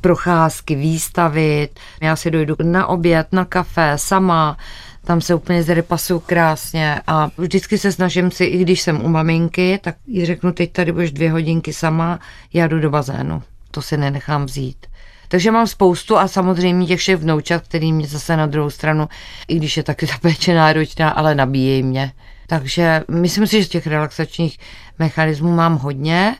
procházky, 0.00 0.74
výstavy. 0.74 1.68
Já 2.00 2.16
si 2.16 2.30
dojdu 2.30 2.56
na 2.62 2.86
oběd, 2.86 3.26
na 3.32 3.44
kafe, 3.44 3.92
sama, 3.96 4.56
tam 5.04 5.20
se 5.20 5.34
úplně 5.34 5.62
zrepasuju 5.62 6.20
krásně 6.20 7.00
a 7.06 7.30
vždycky 7.38 7.78
se 7.78 7.92
snažím 7.92 8.30
si, 8.30 8.44
i 8.44 8.58
když 8.58 8.80
jsem 8.80 9.04
u 9.04 9.08
maminky, 9.08 9.80
tak 9.82 9.96
jí 10.06 10.26
řeknu, 10.26 10.52
teď 10.52 10.72
tady 10.72 10.92
budeš 10.92 11.12
dvě 11.12 11.32
hodinky 11.32 11.72
sama, 11.72 12.20
já 12.52 12.66
jdu 12.66 12.80
do 12.80 12.90
bazénu. 12.90 13.42
To 13.70 13.82
si 13.82 13.96
nenechám 13.96 14.44
vzít. 14.44 14.86
Takže 15.28 15.50
mám 15.50 15.66
spoustu 15.66 16.16
a 16.16 16.28
samozřejmě 16.28 16.86
těch 16.86 17.00
všech 17.00 17.16
vnoučat, 17.16 17.62
který 17.62 17.92
mě 17.92 18.06
zase 18.06 18.36
na 18.36 18.46
druhou 18.46 18.70
stranu, 18.70 19.08
i 19.48 19.56
když 19.56 19.76
je 19.76 19.82
taky 19.82 20.06
ta 20.06 20.14
péče 20.20 20.54
náročná, 20.54 21.10
ale 21.10 21.34
nabíjejí 21.34 21.82
mě. 21.82 22.12
Takže 22.46 23.02
myslím 23.10 23.46
si, 23.46 23.62
že 23.62 23.68
těch 23.68 23.86
relaxačních 23.86 24.58
mechanismů 24.98 25.52
mám 25.52 25.76
hodně, 25.76 26.36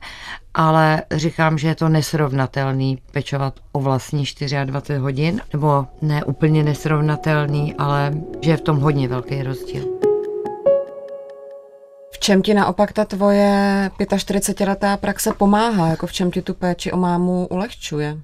ale 0.55 1.03
říkám, 1.11 1.59
že 1.59 1.69
je 1.69 1.75
to 1.75 1.89
nesrovnatelný 1.89 2.99
pečovat 3.13 3.55
o 3.73 3.81
vlastní 3.81 4.25
24 4.65 5.01
hodin, 5.01 5.41
nebo 5.53 5.87
ne 6.03 6.25
úplně 6.25 6.63
nesrovnatelný, 6.63 7.75
ale 7.75 8.13
že 8.41 8.51
je 8.51 8.57
v 8.57 8.61
tom 8.61 8.81
hodně 8.81 9.09
velký 9.09 9.43
rozdíl. 9.43 9.85
V 12.11 12.19
čem 12.19 12.43
ti 12.43 12.55
naopak 12.55 12.93
ta 12.93 13.05
tvoje 13.05 13.91
45-letá 13.99 14.97
praxe 14.97 15.33
pomáhá? 15.39 15.89
Jako 15.89 16.07
v 16.07 16.13
čem 16.13 16.31
ti 16.31 16.43
tu 16.43 16.55
péči 16.55 16.93
o 16.93 16.97
mámu 16.97 17.47
ulehčuje? 17.47 18.17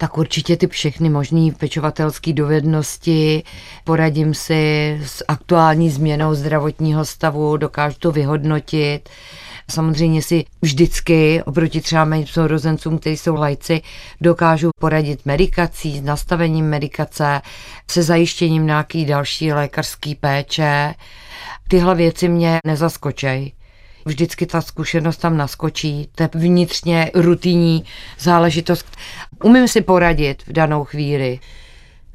tak 0.00 0.18
určitě 0.18 0.56
ty 0.56 0.66
všechny 0.66 1.08
možné 1.08 1.50
pečovatelské 1.58 2.32
dovednosti, 2.32 3.42
poradím 3.84 4.34
si 4.34 5.00
s 5.04 5.24
aktuální 5.28 5.90
změnou 5.90 6.34
zdravotního 6.34 7.04
stavu, 7.04 7.56
dokážu 7.56 7.96
to 7.98 8.12
vyhodnotit. 8.12 9.08
Samozřejmě 9.70 10.22
si 10.22 10.44
vždycky 10.62 11.42
oproti 11.42 11.80
třeba 11.80 12.04
mým 12.04 12.26
sourozencům, 12.26 12.98
kteří 12.98 13.16
jsou 13.16 13.34
lajci, 13.34 13.80
dokážu 14.20 14.70
poradit 14.80 15.26
medikací, 15.26 15.98
s 15.98 16.02
nastavením 16.02 16.68
medikace, 16.68 17.40
se 17.90 18.02
zajištěním 18.02 18.66
nějaký 18.66 19.04
další 19.04 19.52
lékařské 19.52 20.14
péče. 20.20 20.94
Tyhle 21.68 21.94
věci 21.94 22.28
mě 22.28 22.58
nezaskočej 22.66 23.52
vždycky 24.08 24.46
ta 24.46 24.60
zkušenost 24.60 25.16
tam 25.16 25.36
naskočí. 25.36 26.08
To 26.14 26.22
je 26.22 26.28
vnitřně 26.34 27.10
rutinní 27.14 27.84
záležitost. 28.18 28.96
Umím 29.44 29.68
si 29.68 29.80
poradit 29.80 30.42
v 30.46 30.52
danou 30.52 30.84
chvíli. 30.84 31.38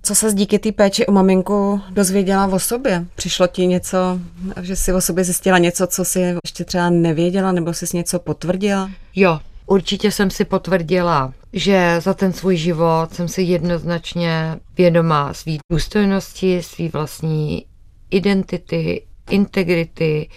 Co 0.06 0.16
se 0.16 0.34
díky 0.34 0.60
té 0.60 0.72
péči 0.72 1.06
o 1.06 1.12
maminku 1.12 1.82
dozvěděla 1.90 2.48
o 2.48 2.60
sobě? 2.60 3.06
Přišlo 3.16 3.48
ti 3.48 3.68
něco, 3.68 4.20
že 4.62 4.76
si 4.76 4.94
o 4.94 5.02
sobě 5.02 5.24
zjistila 5.24 5.58
něco, 5.58 5.88
co 5.88 6.06
si 6.06 6.20
ještě 6.44 6.66
třeba 6.66 6.90
nevěděla, 6.90 7.52
nebo 7.52 7.74
jsi 7.74 7.98
něco 7.98 8.20
potvrdila? 8.20 8.92
Jo, 9.16 9.40
určitě 9.66 10.12
jsem 10.12 10.30
si 10.30 10.46
potvrdila, 10.46 11.34
že 11.54 12.02
za 12.02 12.14
ten 12.14 12.34
svůj 12.34 12.58
život 12.58 13.08
jsem 13.12 13.28
si 13.28 13.42
jednoznačně 13.42 14.60
vědomá 14.78 15.34
svý 15.34 15.60
důstojnosti, 15.72 16.64
svý 16.64 16.90
vlastní 16.90 17.66
identity, 18.12 19.04
integrity, 19.30 20.30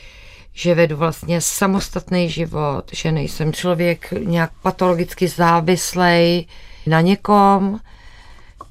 že 0.52 0.74
vedu 0.74 0.96
vlastně 0.96 1.40
samostatný 1.40 2.30
život, 2.30 2.84
že 2.92 3.12
nejsem 3.12 3.52
člověk 3.52 4.10
nějak 4.10 4.50
patologicky 4.62 5.28
závislej 5.28 6.46
na 6.86 7.00
někom, 7.00 7.80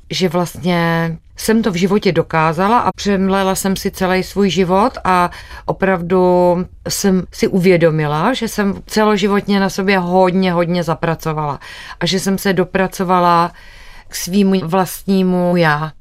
že 0.10 0.30
vlastně 0.30 1.12
jsem 1.38 1.64
to 1.64 1.72
v 1.72 1.76
životě 1.76 2.12
dokázala 2.12 2.80
a 2.80 2.92
přemlela 2.96 3.56
jsem 3.56 3.76
si 3.76 3.92
celý 3.92 4.24
svůj 4.24 4.50
život 4.50 4.98
a 5.04 5.32
opravdu 5.66 6.56
jsem 6.90 7.24
si 7.32 7.48
uvědomila, 7.48 8.34
že 8.34 8.48
jsem 8.48 8.82
celoživotně 8.86 9.60
na 9.60 9.70
sobě 9.70 10.00
hodně, 10.00 10.54
hodně 10.54 10.84
zapracovala 10.84 11.60
a 12.00 12.06
že 12.06 12.20
jsem 12.20 12.38
se 12.38 12.54
dopracovala 12.54 13.52
k 14.08 14.16
svýmu 14.16 14.60
vlastnímu 14.64 15.56
já. 15.58 15.92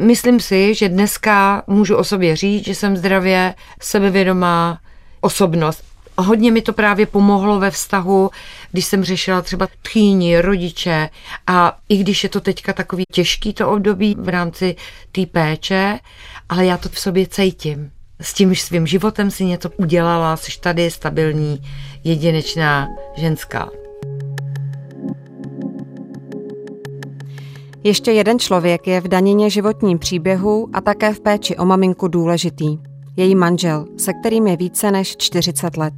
Myslím 0.00 0.40
si, 0.40 0.74
že 0.74 0.88
dneska 0.88 1.62
můžu 1.66 1.96
o 1.96 2.04
sobě 2.04 2.36
říct, 2.36 2.64
že 2.64 2.74
jsem 2.74 2.96
zdravě 2.96 3.54
sebevědomá, 3.80 4.78
osobnost. 5.20 5.95
Hodně 6.18 6.52
mi 6.52 6.62
to 6.62 6.72
právě 6.72 7.06
pomohlo 7.06 7.60
ve 7.60 7.70
vztahu, 7.70 8.30
když 8.72 8.84
jsem 8.84 9.04
řešila 9.04 9.42
třeba 9.42 9.68
tchýni, 9.82 10.40
rodiče 10.40 11.08
a 11.46 11.76
i 11.88 11.96
když 11.96 12.22
je 12.22 12.28
to 12.28 12.40
teďka 12.40 12.72
takový 12.72 13.04
těžký 13.12 13.52
to 13.52 13.70
období 13.70 14.16
v 14.18 14.28
rámci 14.28 14.76
té 15.12 15.26
péče, 15.26 15.98
ale 16.48 16.66
já 16.66 16.76
to 16.76 16.88
v 16.88 16.98
sobě 16.98 17.26
cítím. 17.26 17.90
S 18.20 18.34
tím 18.34 18.54
svým 18.54 18.86
životem 18.86 19.30
si 19.30 19.44
něco 19.44 19.70
udělala, 19.76 20.36
jsi 20.36 20.60
tady 20.60 20.90
stabilní, 20.90 21.62
jedinečná 22.04 22.88
ženská. 23.16 23.70
Ještě 27.84 28.12
jeden 28.12 28.38
člověk 28.38 28.86
je 28.86 29.00
v 29.00 29.08
danině 29.08 29.50
životním 29.50 29.98
příběhu 29.98 30.68
a 30.72 30.80
také 30.80 31.14
v 31.14 31.20
péči 31.20 31.56
o 31.56 31.64
maminku 31.64 32.08
důležitý 32.08 32.78
její 33.16 33.34
manžel, 33.34 33.86
se 33.96 34.12
kterým 34.12 34.46
je 34.46 34.56
více 34.56 34.90
než 34.90 35.16
40 35.16 35.76
let. 35.76 35.94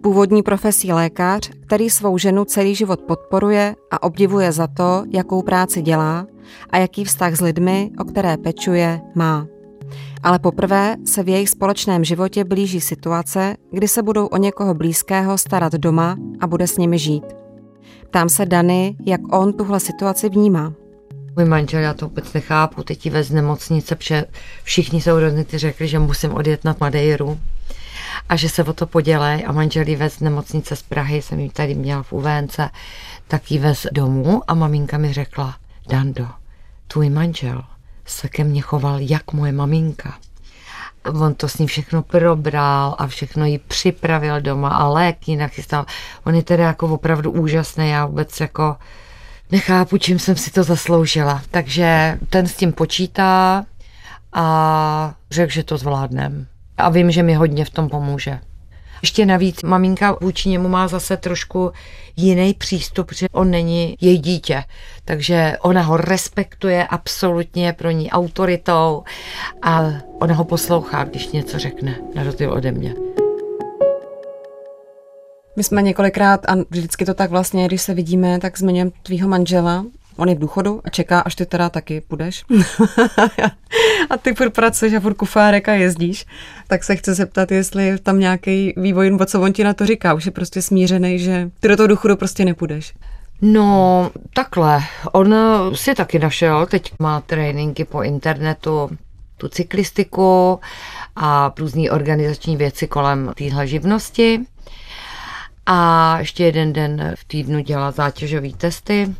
Původní 0.00 0.42
profesí 0.42 0.92
lékař, 0.92 1.50
který 1.66 1.90
svou 1.90 2.18
ženu 2.18 2.44
celý 2.44 2.74
život 2.74 3.00
podporuje 3.00 3.76
a 3.90 4.02
obdivuje 4.02 4.52
za 4.52 4.66
to, 4.66 5.04
jakou 5.10 5.42
práci 5.42 5.82
dělá 5.82 6.26
a 6.70 6.78
jaký 6.78 7.04
vztah 7.04 7.34
s 7.34 7.40
lidmi, 7.40 7.90
o 7.98 8.04
které 8.04 8.36
pečuje, 8.36 9.00
má. 9.14 9.46
Ale 10.22 10.38
poprvé 10.38 10.96
se 11.04 11.22
v 11.22 11.28
jejich 11.28 11.48
společném 11.48 12.04
životě 12.04 12.44
blíží 12.44 12.80
situace, 12.80 13.56
kdy 13.70 13.88
se 13.88 14.02
budou 14.02 14.26
o 14.26 14.36
někoho 14.36 14.74
blízkého 14.74 15.38
starat 15.38 15.72
doma 15.72 16.16
a 16.40 16.46
bude 16.46 16.66
s 16.66 16.78
nimi 16.78 16.98
žít. 16.98 17.24
Ptám 18.10 18.28
se 18.28 18.46
Dany, 18.46 18.96
jak 19.06 19.20
on 19.36 19.52
tuhle 19.52 19.80
situaci 19.80 20.28
vnímá. 20.28 20.72
Můj 21.36 21.44
manžel, 21.44 21.80
já 21.80 21.94
to 21.94 22.08
vůbec 22.08 22.32
nechápu, 22.32 22.82
teď 22.82 23.10
ve 23.10 23.22
z 23.22 23.30
nemocnice, 23.30 23.96
protože 23.96 24.24
všichni 24.62 25.00
sourozenci 25.00 25.58
řekli, 25.58 25.88
že 25.88 25.98
musím 25.98 26.34
odjet 26.34 26.64
na 26.64 26.76
Madeiru 26.80 27.40
a 28.28 28.36
že 28.36 28.48
se 28.48 28.64
o 28.64 28.72
to 28.72 28.86
podělej 28.86 29.44
a 29.46 29.52
manžel 29.52 29.88
jí 29.88 29.96
vez 29.96 30.20
nemocnice 30.20 30.76
z 30.76 30.82
Prahy, 30.82 31.22
jsem 31.22 31.40
ji 31.40 31.50
tady 31.50 31.74
měla 31.74 32.02
v 32.02 32.12
UVNC, 32.12 32.60
tak 33.28 33.50
ji 33.50 33.58
vez 33.58 33.86
domů 33.92 34.42
a 34.50 34.54
maminka 34.54 34.98
mi 34.98 35.12
řekla, 35.12 35.56
Dando, 35.88 36.28
tvůj 36.88 37.10
manžel 37.10 37.64
se 38.06 38.28
ke 38.28 38.44
mně 38.44 38.60
choval 38.60 39.00
jak 39.00 39.32
moje 39.32 39.52
maminka. 39.52 40.18
On 41.04 41.34
to 41.34 41.48
s 41.48 41.58
ní 41.58 41.66
všechno 41.66 42.02
probral 42.02 42.94
a 42.98 43.06
všechno 43.06 43.44
jí 43.44 43.58
připravil 43.58 44.40
doma 44.40 44.68
a 44.68 44.88
léky 44.88 45.36
nachystal. 45.36 45.86
On 46.24 46.34
je 46.34 46.42
teda 46.42 46.64
jako 46.64 46.88
opravdu 46.88 47.30
úžasný, 47.30 47.90
já 47.90 48.06
vůbec 48.06 48.40
jako 48.40 48.76
nechápu, 49.50 49.98
čím 49.98 50.18
jsem 50.18 50.36
si 50.36 50.50
to 50.50 50.62
zasloužila. 50.62 51.42
Takže 51.50 52.18
ten 52.30 52.46
s 52.46 52.56
tím 52.56 52.72
počítá 52.72 53.66
a 54.32 55.14
řekl, 55.30 55.52
že 55.52 55.64
to 55.64 55.78
zvládnem. 55.78 56.46
A 56.76 56.88
vím, 56.88 57.10
že 57.10 57.22
mi 57.22 57.34
hodně 57.34 57.64
v 57.64 57.70
tom 57.70 57.88
pomůže. 57.88 58.38
Ještě 59.02 59.26
navíc 59.26 59.62
maminka 59.62 60.16
vůči 60.20 60.48
němu 60.48 60.68
má 60.68 60.88
zase 60.88 61.16
trošku 61.16 61.72
jiný 62.16 62.54
přístup, 62.54 63.12
že 63.14 63.26
on 63.32 63.50
není 63.50 63.96
její 64.00 64.18
dítě. 64.18 64.64
Takže 65.04 65.56
ona 65.60 65.82
ho 65.82 65.96
respektuje 65.96 66.86
absolutně 66.86 67.72
pro 67.72 67.90
ní 67.90 68.10
autoritou 68.10 69.02
a 69.62 69.84
ona 70.18 70.34
ho 70.34 70.44
poslouchá, 70.44 71.04
když 71.04 71.28
něco 71.28 71.58
řekne, 71.58 71.96
na 72.14 72.22
rozdíl 72.22 72.52
ode 72.52 72.72
mě. 72.72 73.15
My 75.56 75.64
jsme 75.64 75.82
několikrát, 75.82 76.50
a 76.50 76.54
vždycky 76.70 77.04
to 77.04 77.14
tak 77.14 77.30
vlastně, 77.30 77.66
když 77.66 77.82
se 77.82 77.94
vidíme, 77.94 78.38
tak 78.38 78.58
zmiňujeme 78.58 78.90
tvýho 79.02 79.28
manžela. 79.28 79.84
On 80.16 80.28
je 80.28 80.34
v 80.34 80.38
důchodu 80.38 80.80
a 80.84 80.90
čeká, 80.90 81.20
až 81.20 81.34
ty 81.34 81.46
teda 81.46 81.68
taky 81.68 82.00
půjdeš. 82.00 82.44
a 84.10 84.16
ty 84.16 84.34
furt 84.34 84.50
pracuješ 84.50 84.94
a 84.94 85.00
furt 85.00 85.14
kufárek 85.14 85.68
a 85.68 85.72
jezdíš. 85.74 86.26
Tak 86.66 86.84
se 86.84 86.96
chci 86.96 87.14
zeptat, 87.14 87.50
jestli 87.50 87.98
tam 87.98 88.20
nějaký 88.20 88.74
vývoj, 88.76 89.10
nebo 89.10 89.26
co 89.26 89.40
on 89.40 89.52
ti 89.52 89.64
na 89.64 89.74
to 89.74 89.86
říká. 89.86 90.14
Už 90.14 90.26
je 90.26 90.32
prostě 90.32 90.62
smířený, 90.62 91.18
že 91.18 91.50
ty 91.60 91.68
do 91.68 91.76
toho 91.76 91.86
důchodu 91.86 92.16
prostě 92.16 92.44
nepůjdeš. 92.44 92.94
No, 93.42 94.10
takhle. 94.34 94.80
On 95.12 95.34
si 95.74 95.94
taky 95.94 96.18
našel, 96.18 96.66
teď 96.66 96.92
má 96.98 97.20
tréninky 97.20 97.84
po 97.84 98.02
internetu, 98.02 98.90
tu 99.36 99.48
cyklistiku 99.48 100.60
a 101.16 101.52
různé 101.58 101.90
organizační 101.90 102.56
věci 102.56 102.86
kolem 102.86 103.32
téhle 103.36 103.66
živnosti 103.66 104.46
a 105.66 106.18
ještě 106.18 106.44
jeden 106.44 106.72
den 106.72 107.14
v 107.16 107.24
týdnu 107.24 107.60
dělá 107.60 107.90
zátěžové 107.90 108.50
testy, 108.50 109.14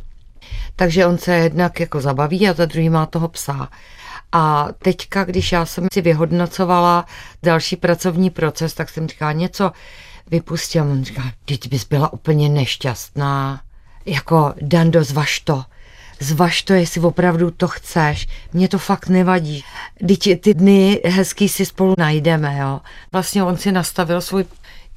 takže 0.75 1.05
on 1.05 1.17
se 1.17 1.35
jednak 1.35 1.79
jako 1.79 2.01
zabaví 2.01 2.49
a 2.49 2.53
za 2.53 2.65
druhý 2.65 2.89
má 2.89 3.05
toho 3.05 3.27
psa. 3.27 3.69
A 4.31 4.67
teďka, 4.79 5.23
když 5.23 5.51
já 5.51 5.65
jsem 5.65 5.87
si 5.93 6.01
vyhodnocovala 6.01 7.05
další 7.43 7.75
pracovní 7.75 8.29
proces, 8.29 8.73
tak 8.73 8.89
jsem 8.89 9.07
říkala 9.07 9.31
něco, 9.31 9.71
vypustil. 10.31 10.83
On 10.83 11.03
říká, 11.03 11.23
teď 11.45 11.69
bys 11.69 11.83
byla 11.83 12.13
úplně 12.13 12.49
nešťastná. 12.49 13.61
Jako, 14.05 14.53
Dando, 14.61 15.03
zvaž 15.03 15.39
to. 15.39 15.63
Zvaž 16.19 16.61
to, 16.61 16.73
jestli 16.73 17.01
opravdu 17.01 17.51
to 17.51 17.67
chceš. 17.67 18.27
Mně 18.53 18.67
to 18.67 18.77
fakt 18.79 19.07
nevadí. 19.07 19.63
Teď 20.07 20.41
ty 20.41 20.53
dny 20.53 21.01
hezký 21.05 21.49
si 21.49 21.65
spolu 21.65 21.93
najdeme, 21.97 22.57
jo. 22.57 22.81
Vlastně 23.11 23.43
on 23.43 23.57
si 23.57 23.71
nastavil 23.71 24.21
svůj 24.21 24.45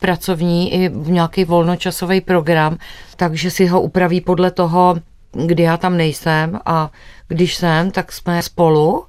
pracovní 0.01 0.75
i 0.75 0.91
nějaký 0.91 1.45
volnočasový 1.45 2.21
program, 2.21 2.79
takže 3.17 3.51
si 3.51 3.67
ho 3.67 3.81
upraví 3.81 4.21
podle 4.21 4.51
toho, 4.51 4.97
kdy 5.33 5.63
já 5.63 5.77
tam 5.77 5.97
nejsem 5.97 6.61
a 6.67 6.91
když 7.29 7.55
jsem, 7.55 7.91
tak 7.91 8.13
jsme 8.13 8.43
spolu 8.43 9.07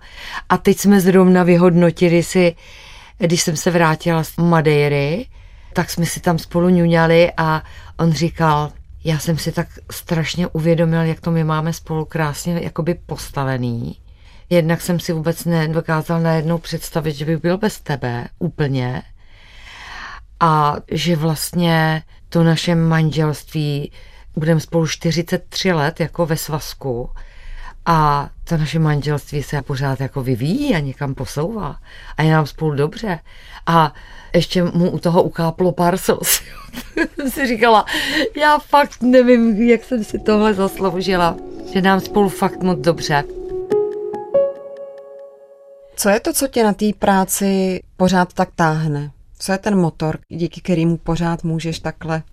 a 0.50 0.57
teď 0.57 0.77
jsme 0.77 1.01
zrovna 1.01 1.44
vyhodnotili 1.44 2.24
si, 2.24 2.55
když 3.18 3.42
jsem 3.42 3.55
se 3.55 3.72
vrátila 3.72 4.24
z 4.24 4.37
Madeiry, 4.37 5.25
tak 5.74 5.89
jsme 5.89 6.05
si 6.05 6.20
tam 6.20 6.39
spolu 6.39 6.70
ňuňali 6.70 7.31
a 7.37 7.63
on 8.00 8.11
říkal, 8.11 8.72
já 9.03 9.20
jsem 9.20 9.37
si 9.37 9.51
tak 9.51 9.68
strašně 9.92 10.48
uvědomil, 10.48 11.01
jak 11.01 11.22
to 11.22 11.31
my 11.31 11.44
máme 11.44 11.74
spolu 11.74 12.05
krásně 12.05 12.59
jakoby 12.63 12.96
postavený. 13.05 13.98
Jednak 14.50 14.81
jsem 14.81 15.00
si 15.00 15.13
vůbec 15.13 15.46
nedokázal 15.46 16.22
najednou 16.22 16.57
představit, 16.57 17.13
že 17.13 17.25
by 17.25 17.37
byl 17.37 17.57
bez 17.57 17.79
tebe 17.79 18.27
úplně 18.39 19.01
a 20.41 20.75
že 20.91 21.15
vlastně 21.15 22.03
to 22.29 22.43
naše 22.43 22.75
manželství, 22.75 23.91
budeme 24.35 24.59
spolu 24.59 24.87
43 24.87 25.73
let 25.73 25.99
jako 25.99 26.25
ve 26.25 26.37
svazku 26.37 27.09
a 27.85 28.29
to 28.43 28.57
naše 28.57 28.79
manželství 28.79 29.43
se 29.43 29.61
pořád 29.61 30.01
jako 30.01 30.23
vyvíjí 30.23 30.75
a 30.75 30.79
někam 30.79 31.15
posouvá 31.15 31.77
a 32.17 32.23
je 32.23 32.31
nám 32.31 32.45
spolu 32.45 32.75
dobře. 32.75 33.19
A 33.65 33.93
ještě 34.35 34.63
mu 34.63 34.89
u 34.89 34.99
toho 34.99 35.23
ukáplo 35.23 35.71
pár 35.71 35.97
slz. 35.97 36.41
si 37.29 37.47
říkala, 37.47 37.85
já 38.35 38.59
fakt 38.59 39.01
nevím, 39.01 39.61
jak 39.61 39.83
jsem 39.83 40.03
si 40.03 40.19
tohle 40.19 40.53
zasloužila, 40.53 41.35
že 41.73 41.81
nám 41.81 41.99
spolu 41.99 42.29
fakt 42.29 42.63
moc 42.63 42.79
dobře. 42.79 43.23
Co 45.95 46.09
je 46.09 46.19
to, 46.19 46.33
co 46.33 46.47
tě 46.47 46.63
na 46.63 46.73
té 46.73 46.85
práci 46.99 47.79
pořád 47.97 48.33
tak 48.33 48.49
táhne? 48.55 49.11
Co 49.43 49.51
je 49.51 49.57
ten 49.57 49.77
motor, 49.77 50.19
díky 50.29 50.61
kterému 50.61 50.97
pořád 50.97 51.43
můžeš 51.43 51.79
takhle 51.79 52.23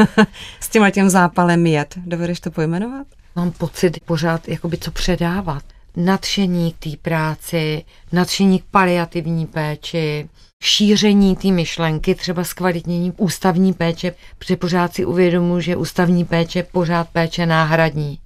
s 0.60 0.68
tím 0.68 0.90
těm 0.90 1.10
zápalem 1.10 1.66
jet? 1.66 1.94
Dovedeš 1.96 2.40
to 2.40 2.50
pojmenovat? 2.50 3.06
Mám 3.36 3.50
pocit 3.50 4.00
pořád 4.04 4.48
jakoby 4.48 4.78
co 4.78 4.90
předávat. 4.90 5.62
Nadšení 5.96 6.72
k 6.72 6.78
té 6.78 6.90
práci, 7.02 7.84
nadšení 8.12 8.58
k 8.58 8.64
paliativní 8.64 9.46
péči, 9.46 10.28
šíření 10.62 11.36
té 11.36 11.48
myšlenky, 11.48 12.14
třeba 12.14 12.44
zkvalitnění 12.44 13.12
ústavní 13.16 13.72
péče, 13.72 14.14
protože 14.38 14.56
pořád 14.56 14.94
si 14.94 15.04
uvědomuji, 15.04 15.60
že 15.60 15.76
ústavní 15.76 16.24
péče 16.24 16.62
pořád 16.62 17.08
péče 17.08 17.46
náhradní. 17.46 18.18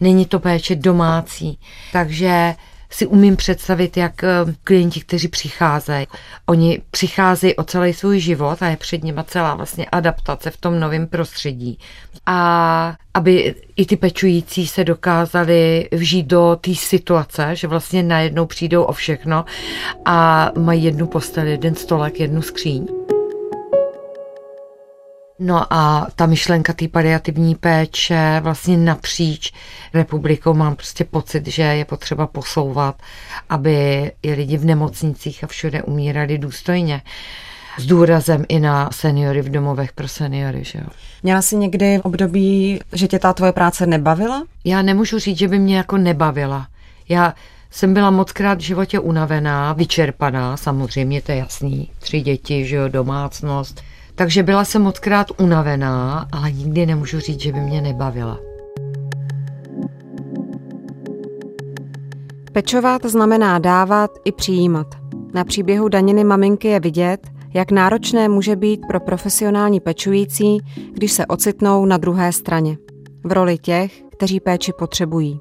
Není 0.00 0.26
to 0.26 0.38
péče 0.40 0.76
domácí. 0.76 1.58
Takže 1.92 2.54
si 2.90 3.06
umím 3.06 3.36
představit, 3.36 3.96
jak 3.96 4.24
eh, 4.24 4.28
klienti, 4.64 5.00
kteří 5.00 5.28
přicházejí, 5.28 6.06
oni 6.46 6.82
přicházejí 6.90 7.56
o 7.56 7.64
celý 7.64 7.92
svůj 7.92 8.20
život 8.20 8.62
a 8.62 8.68
je 8.68 8.76
před 8.76 9.04
nimi 9.04 9.20
celá 9.26 9.54
vlastně 9.54 9.86
adaptace 9.86 10.50
v 10.50 10.56
tom 10.56 10.80
novém 10.80 11.06
prostředí. 11.06 11.78
A 12.26 12.96
aby 13.14 13.54
i 13.76 13.86
ty 13.86 13.96
pečující 13.96 14.66
se 14.66 14.84
dokázali 14.84 15.88
vžít 15.92 16.26
do 16.26 16.58
té 16.60 16.74
situace, 16.74 17.56
že 17.56 17.66
vlastně 17.66 18.02
najednou 18.02 18.46
přijdou 18.46 18.82
o 18.82 18.92
všechno 18.92 19.44
a 20.04 20.50
mají 20.58 20.84
jednu 20.84 21.06
postel, 21.06 21.46
jeden 21.46 21.74
stolek, 21.74 22.20
jednu 22.20 22.42
skříň. 22.42 22.88
No 25.38 25.72
a 25.72 26.06
ta 26.16 26.26
myšlenka 26.26 26.72
té 26.72 26.88
paliativní 26.88 27.54
péče 27.54 28.40
vlastně 28.42 28.76
napříč 28.76 29.52
republikou 29.94 30.54
mám 30.54 30.76
prostě 30.76 31.04
pocit, 31.04 31.46
že 31.46 31.62
je 31.62 31.84
potřeba 31.84 32.26
posouvat, 32.26 33.02
aby 33.48 34.10
i 34.22 34.32
lidi 34.32 34.56
v 34.56 34.64
nemocnicích 34.64 35.44
a 35.44 35.46
všude 35.46 35.82
umírali 35.82 36.38
důstojně. 36.38 37.02
S 37.78 37.86
důrazem 37.86 38.44
i 38.48 38.60
na 38.60 38.90
seniory 38.92 39.42
v 39.42 39.50
domovech 39.50 39.92
pro 39.92 40.08
seniory. 40.08 40.64
Že 40.64 40.78
jo. 40.78 40.86
Měla 41.22 41.42
jsi 41.42 41.56
někdy 41.56 42.00
období, 42.02 42.80
že 42.92 43.08
tě 43.08 43.18
ta 43.18 43.32
tvoje 43.32 43.52
práce 43.52 43.86
nebavila? 43.86 44.44
Já 44.64 44.82
nemůžu 44.82 45.18
říct, 45.18 45.38
že 45.38 45.48
by 45.48 45.58
mě 45.58 45.76
jako 45.76 45.98
nebavila. 45.98 46.66
Já 47.08 47.34
jsem 47.70 47.94
byla 47.94 48.10
moc 48.10 48.32
krát 48.32 48.58
v 48.58 48.62
životě 48.62 48.98
unavená, 48.98 49.72
vyčerpaná, 49.72 50.56
samozřejmě 50.56 51.22
to 51.22 51.32
je 51.32 51.38
jasný. 51.38 51.90
Tři 51.98 52.20
děti, 52.20 52.66
že 52.66 52.76
jo, 52.76 52.88
domácnost 52.88 53.82
takže 54.18 54.42
byla 54.42 54.64
jsem 54.64 54.82
mockrát 54.82 55.26
unavená, 55.40 56.26
ale 56.32 56.52
nikdy 56.52 56.86
nemůžu 56.86 57.20
říct, 57.20 57.40
že 57.40 57.52
by 57.52 57.60
mě 57.60 57.82
nebavila. 57.82 58.38
Pečovat 62.52 63.04
znamená 63.04 63.58
dávat 63.58 64.10
i 64.24 64.32
přijímat. 64.32 64.86
Na 65.34 65.44
příběhu 65.44 65.88
Daniny 65.88 66.24
maminky 66.24 66.68
je 66.68 66.80
vidět, 66.80 67.26
jak 67.54 67.70
náročné 67.70 68.28
může 68.28 68.56
být 68.56 68.80
pro 68.88 69.00
profesionální 69.00 69.80
pečující, 69.80 70.58
když 70.92 71.12
se 71.12 71.26
ocitnou 71.26 71.86
na 71.86 71.96
druhé 71.96 72.32
straně, 72.32 72.76
v 73.24 73.32
roli 73.32 73.58
těch, 73.58 74.02
kteří 74.12 74.40
péči 74.40 74.72
potřebují. 74.78 75.40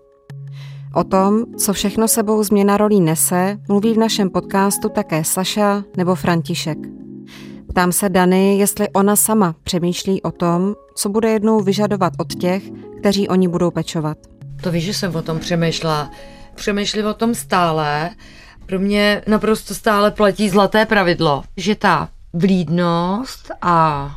O 0.93 1.03
tom, 1.03 1.45
co 1.57 1.73
všechno 1.73 2.07
sebou 2.07 2.43
změna 2.43 2.77
rolí 2.77 3.01
nese, 3.01 3.57
mluví 3.69 3.93
v 3.93 3.97
našem 3.97 4.29
podcastu 4.29 4.89
také 4.89 5.23
Saša 5.23 5.83
nebo 5.97 6.15
František. 6.15 6.77
Ptám 7.77 7.91
se 7.91 8.09
Dany, 8.09 8.57
jestli 8.57 8.89
ona 8.89 9.15
sama 9.15 9.55
přemýšlí 9.63 10.21
o 10.21 10.31
tom, 10.31 10.75
co 10.95 11.09
bude 11.09 11.29
jednou 11.29 11.61
vyžadovat 11.61 12.13
od 12.19 12.35
těch, 12.35 12.63
kteří 12.99 13.27
o 13.27 13.35
ní 13.35 13.47
budou 13.47 13.71
pečovat. 13.71 14.17
To 14.61 14.71
víš, 14.71 14.83
že 14.83 14.93
jsem 14.93 15.15
o 15.15 15.21
tom 15.21 15.39
přemýšlela. 15.39 16.11
Přemýšlím 16.55 17.05
o 17.05 17.13
tom 17.13 17.35
stále. 17.35 18.09
Pro 18.65 18.79
mě 18.79 19.21
naprosto 19.27 19.73
stále 19.73 20.11
platí 20.11 20.49
zlaté 20.49 20.85
pravidlo, 20.85 21.43
že 21.57 21.75
ta 21.75 22.09
vlídnost 22.33 23.51
a 23.61 24.09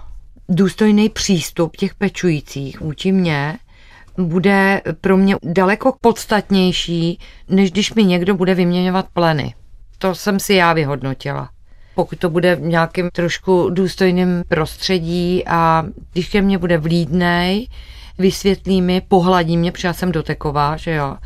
důstojný 0.48 1.08
přístup 1.08 1.76
těch 1.76 1.94
pečujících 1.94 2.80
vůči 2.80 3.12
mně 3.12 3.58
bude 4.18 4.82
pro 5.00 5.16
mě 5.16 5.36
daleko 5.42 5.94
podstatnější, 6.00 7.18
než 7.48 7.70
když 7.70 7.94
mi 7.94 8.04
někdo 8.04 8.34
bude 8.34 8.54
vyměňovat 8.54 9.06
pleny. 9.12 9.54
To 9.98 10.14
jsem 10.14 10.40
si 10.40 10.54
já 10.54 10.72
vyhodnotila. 10.72 11.50
Pokud 11.94 12.18
to 12.18 12.30
bude 12.30 12.56
v 12.56 12.60
nějakém 12.60 13.08
trošku 13.12 13.70
důstojném 13.70 14.42
prostředí 14.48 15.44
a 15.46 15.84
když 16.12 16.28
ke 16.28 16.42
mně 16.42 16.58
bude 16.58 16.78
vlídnej, 16.78 17.66
vysvětlí 18.18 18.82
mi, 18.82 19.02
pohladí 19.08 19.56
mě, 19.56 19.72
protože 19.72 19.88
já 19.88 19.94
jsem 19.94 20.12
doteková, 20.12 20.76
že 20.76 20.94
jo, 20.94 21.16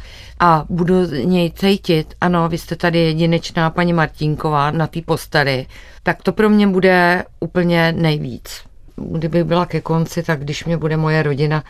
a 0.41 0.65
budu 0.69 0.95
něj 1.25 1.51
cítit, 1.51 2.15
ano, 2.21 2.49
vy 2.49 2.59
jste 2.59 2.77
tady 2.77 2.99
jedinečná 2.99 3.71
paní 3.71 3.93
Martinková 3.93 4.71
na 4.71 4.87
té 4.87 5.03
posteli, 5.03 5.67
tak 6.03 6.23
to 6.23 6.33
pro 6.33 6.51
mě 6.51 6.67
bude 6.67 7.25
úplně 7.41 7.93
nejvíc. 7.93 8.63
Kdybych 8.97 9.45
byla 9.45 9.67
ke 9.67 9.81
konci, 9.81 10.23
tak 10.23 10.41
když 10.41 10.65
mě 10.65 10.77
bude 10.77 10.97
moje 10.97 11.23
rodina 11.23 11.65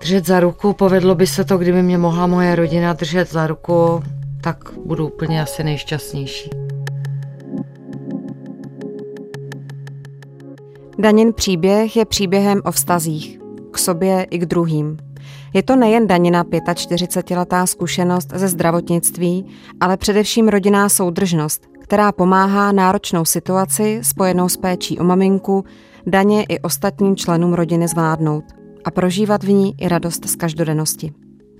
držet 0.00 0.26
za 0.26 0.40
ruku, 0.40 0.72
povedlo 0.72 1.14
by 1.14 1.26
se 1.26 1.44
to, 1.44 1.58
kdyby 1.58 1.82
mě 1.82 1.98
mohla 1.98 2.26
moje 2.26 2.56
rodina 2.56 2.92
držet 2.92 3.32
za 3.32 3.46
ruku, 3.46 4.02
tak 4.40 4.56
budu 4.86 5.06
úplně 5.06 5.42
asi 5.42 5.64
nejšťastnější. 5.64 6.67
Danin 11.00 11.32
příběh 11.32 11.96
je 11.96 12.04
příběhem 12.04 12.60
o 12.64 12.72
vztazích 12.72 13.38
k 13.70 13.78
sobě 13.78 14.26
i 14.30 14.38
k 14.38 14.46
druhým. 14.46 14.96
Je 15.54 15.62
to 15.62 15.76
nejen 15.76 16.06
Danina 16.06 16.44
45-letá 16.44 17.66
zkušenost 17.66 18.28
ze 18.34 18.48
zdravotnictví, 18.48 19.46
ale 19.80 19.96
především 19.96 20.48
rodinná 20.48 20.88
soudržnost, 20.88 21.66
která 21.80 22.12
pomáhá 22.12 22.72
náročnou 22.72 23.24
situaci 23.24 24.00
spojenou 24.02 24.48
s 24.48 24.56
péčí 24.56 24.98
o 24.98 25.04
maminku 25.04 25.64
Daně 26.06 26.44
i 26.44 26.60
ostatním 26.60 27.16
členům 27.16 27.54
rodiny 27.54 27.88
zvládnout 27.88 28.44
a 28.84 28.90
prožívat 28.90 29.44
v 29.44 29.48
ní 29.48 29.74
i 29.78 29.88
radost 29.88 30.28
z 30.28 30.36
každodennosti. 30.36 31.12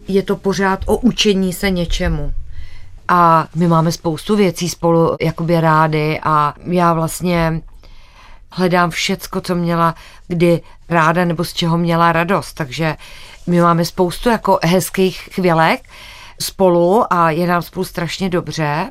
Je 0.09 0.22
to 0.22 0.37
pořád 0.37 0.81
o 0.87 0.96
učení 0.96 1.53
se 1.53 1.70
něčemu. 1.70 2.33
A 3.09 3.48
my 3.55 3.68
máme 3.68 3.92
spoustu 3.92 4.37
věcí 4.37 4.68
spolu 4.68 5.16
jakoby 5.20 5.61
rády 5.61 6.20
a 6.22 6.55
já 6.64 6.94
vlastně 6.94 7.62
hledám 8.51 8.91
všecko, 8.91 9.41
co 9.41 9.55
měla 9.55 9.95
kdy 10.29 10.61
ráda 10.89 11.25
nebo 11.25 11.45
z 11.45 11.53
čeho 11.53 11.79
měla 11.79 12.13
radost. 12.13 12.53
Takže 12.53 12.97
my 13.47 13.61
máme 13.61 13.85
spoustu 13.85 14.29
jako 14.29 14.59
hezkých 14.65 15.29
chvělek 15.33 15.81
spolu 16.41 17.13
a 17.13 17.31
je 17.31 17.47
nám 17.47 17.63
spolu 17.63 17.85
strašně 17.85 18.29
dobře. 18.29 18.91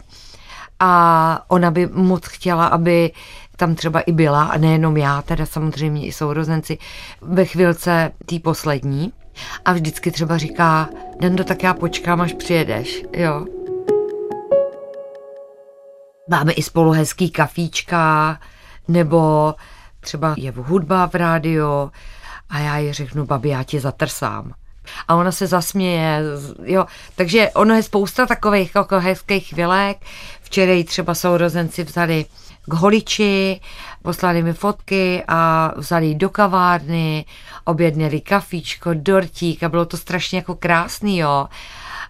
A 0.79 1.41
ona 1.47 1.71
by 1.71 1.87
moc 1.87 2.27
chtěla, 2.27 2.67
aby 2.67 3.11
tam 3.55 3.75
třeba 3.75 3.99
i 3.99 4.11
byla, 4.11 4.43
a 4.43 4.57
nejenom 4.57 4.97
já, 4.97 5.21
teda 5.21 5.45
samozřejmě 5.45 6.05
i 6.05 6.11
sourozenci, 6.11 6.77
ve 7.21 7.45
chvilce 7.45 8.11
tý 8.25 8.39
poslední. 8.39 9.13
A 9.65 9.73
vždycky 9.73 10.11
třeba 10.11 10.37
říká, 10.37 10.89
Dendo, 11.19 11.43
tak 11.43 11.63
já 11.63 11.73
počkám, 11.73 12.21
až 12.21 12.33
přijedeš, 12.33 13.03
jo. 13.13 13.45
Máme 16.29 16.53
i 16.53 16.63
spolu 16.63 16.91
hezký 16.91 17.31
kafíčka, 17.31 18.39
nebo 18.87 19.53
třeba 19.99 20.35
je 20.37 20.53
hudba 20.55 21.07
v 21.07 21.15
rádiu 21.15 21.91
a 22.49 22.59
já 22.59 22.77
ji 22.77 22.93
řeknu, 22.93 23.25
babi, 23.25 23.49
já 23.49 23.63
ti 23.63 23.79
zatrsám. 23.79 24.53
A 25.07 25.15
ona 25.15 25.31
se 25.31 25.47
zasměje, 25.47 26.21
jo. 26.63 26.85
Takže 27.15 27.49
ono 27.49 27.75
je 27.75 27.83
spousta 27.83 28.25
takových 28.25 28.75
jako 28.75 28.99
hezkých 28.99 29.47
chvilek. 29.47 29.97
Včera 30.41 30.73
jí 30.73 30.83
třeba 30.83 31.15
sourozenci 31.15 31.83
vzali 31.83 32.25
k 32.69 32.73
holiči, 32.73 33.61
poslali 34.01 34.43
mi 34.43 34.53
fotky 34.53 35.23
a 35.27 35.71
vzali 35.75 36.15
do 36.15 36.29
kavárny, 36.29 37.25
objednali 37.65 38.21
kafíčko, 38.21 38.93
dortík 38.93 39.63
a 39.63 39.69
bylo 39.69 39.85
to 39.85 39.97
strašně 39.97 40.37
jako 40.37 40.55
krásný, 40.55 41.17
jo. 41.17 41.47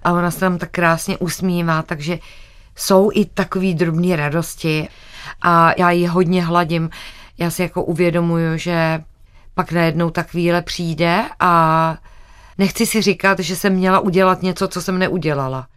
A 0.04 0.12
ona 0.14 0.32
se 0.32 0.40
tam 0.40 0.58
tak 0.58 0.72
krásně 0.72 1.18
usmívá, 1.18 1.82
takže 1.82 2.20
jsou 2.76 3.12
i 3.14 3.26
takové 3.26 3.74
drobné 3.74 4.16
radosti 4.16 4.88
a 5.42 5.72
já 5.78 5.92
ji 5.92 6.08
hodně 6.08 6.44
hladím. 6.44 6.90
Já 7.38 7.50
si 7.50 7.62
jako 7.62 7.84
uvědomuju, 7.84 8.58
že 8.58 9.04
pak 9.54 9.72
najednou 9.72 10.10
ta 10.10 10.24
chvíle 10.24 10.62
přijde 10.62 11.24
a 11.40 11.98
nechci 12.58 12.86
si 12.86 13.02
říkat, 13.02 13.40
že 13.40 13.56
jsem 13.56 13.74
měla 13.74 14.00
udělat 14.00 14.42
něco, 14.42 14.68
co 14.68 14.82
jsem 14.82 15.00
neudělala. 15.00 15.68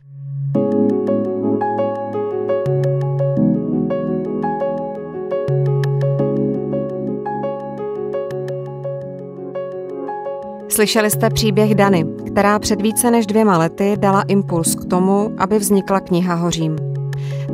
Slyšeli 10.69 11.11
jste 11.11 11.31
příběh 11.31 11.75
Dany, 11.75 12.05
která 12.27 12.59
před 12.59 12.83
více 12.83 13.11
než 13.11 13.27
dvěma 13.27 13.59
lety 13.59 13.97
dala 13.99 14.23
impuls 14.23 14.75
k 14.75 14.85
tomu, 14.85 15.35
aby 15.39 15.59
vznikla 15.59 16.01
kniha 16.01 16.35
Hořím. 16.35 16.89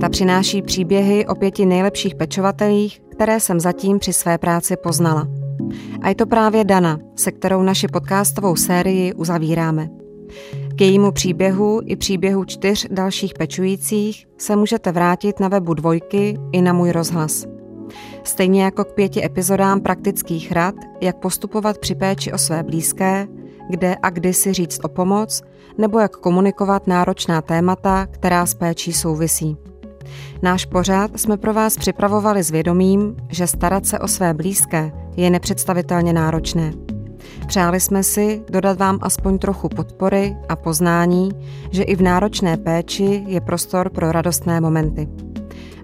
Ta 0.00 0.08
přináší 0.08 0.62
příběhy 0.62 1.26
o 1.26 1.34
pěti 1.34 1.66
nejlepších 1.66 2.14
pečovatelích, 2.14 3.00
které 3.10 3.40
jsem 3.40 3.60
zatím 3.60 3.98
při 3.98 4.12
své 4.12 4.38
práci 4.38 4.76
poznala. 4.76 5.28
A 6.02 6.08
je 6.08 6.14
to 6.14 6.26
právě 6.26 6.64
Dana, 6.64 6.98
se 7.16 7.32
kterou 7.32 7.62
naši 7.62 7.88
podcastovou 7.88 8.56
sérii 8.56 9.12
uzavíráme. 9.12 9.88
K 10.76 10.80
jejímu 10.80 11.12
příběhu 11.12 11.80
i 11.84 11.96
příběhu 11.96 12.44
čtyř 12.44 12.86
dalších 12.90 13.34
pečujících 13.34 14.26
se 14.38 14.56
můžete 14.56 14.92
vrátit 14.92 15.40
na 15.40 15.48
webu 15.48 15.74
Dvojky 15.74 16.38
i 16.52 16.62
na 16.62 16.72
můj 16.72 16.90
rozhlas. 16.92 17.46
Stejně 18.24 18.64
jako 18.64 18.84
k 18.84 18.92
pěti 18.92 19.24
epizodám 19.24 19.80
praktických 19.80 20.52
rad, 20.52 20.74
jak 21.00 21.16
postupovat 21.16 21.78
při 21.78 21.94
péči 21.94 22.32
o 22.32 22.38
své 22.38 22.62
blízké, 22.62 23.26
kde 23.70 23.96
a 24.02 24.10
kdy 24.10 24.32
si 24.32 24.52
říct 24.52 24.80
o 24.84 24.88
pomoc, 24.88 25.42
nebo 25.78 25.98
jak 25.98 26.16
komunikovat 26.16 26.86
náročná 26.86 27.42
témata, 27.42 28.06
která 28.06 28.46
s 28.46 28.54
péčí 28.54 28.92
souvisí. 28.92 29.56
Náš 30.42 30.64
pořád 30.64 31.20
jsme 31.20 31.36
pro 31.36 31.54
vás 31.54 31.76
připravovali 31.76 32.42
s 32.42 32.50
vědomím, 32.50 33.16
že 33.28 33.46
starat 33.46 33.86
se 33.86 33.98
o 33.98 34.08
své 34.08 34.34
blízké 34.34 34.92
je 35.16 35.30
nepředstavitelně 35.30 36.12
náročné. 36.12 36.72
Přáli 37.46 37.80
jsme 37.80 38.02
si 38.02 38.42
dodat 38.50 38.78
vám 38.78 38.98
aspoň 39.02 39.38
trochu 39.38 39.68
podpory 39.68 40.36
a 40.48 40.56
poznání, 40.56 41.30
že 41.70 41.82
i 41.82 41.96
v 41.96 42.02
náročné 42.02 42.56
péči 42.56 43.24
je 43.26 43.40
prostor 43.40 43.90
pro 43.90 44.12
radostné 44.12 44.60
momenty. 44.60 45.08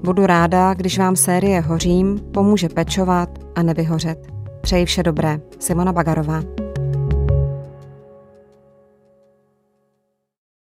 Budu 0.04 0.26
ráda, 0.26 0.74
když 0.74 0.98
vám 0.98 1.16
série 1.16 1.60
Hořím 1.60 2.20
pomůže 2.34 2.68
pečovat 2.68 3.28
a 3.54 3.62
nevyhořet. 3.62 4.26
Přeji 4.60 4.84
vše 4.84 5.02
dobré. 5.02 5.40
Simona 5.58 5.92
Bagarová. 5.92 6.42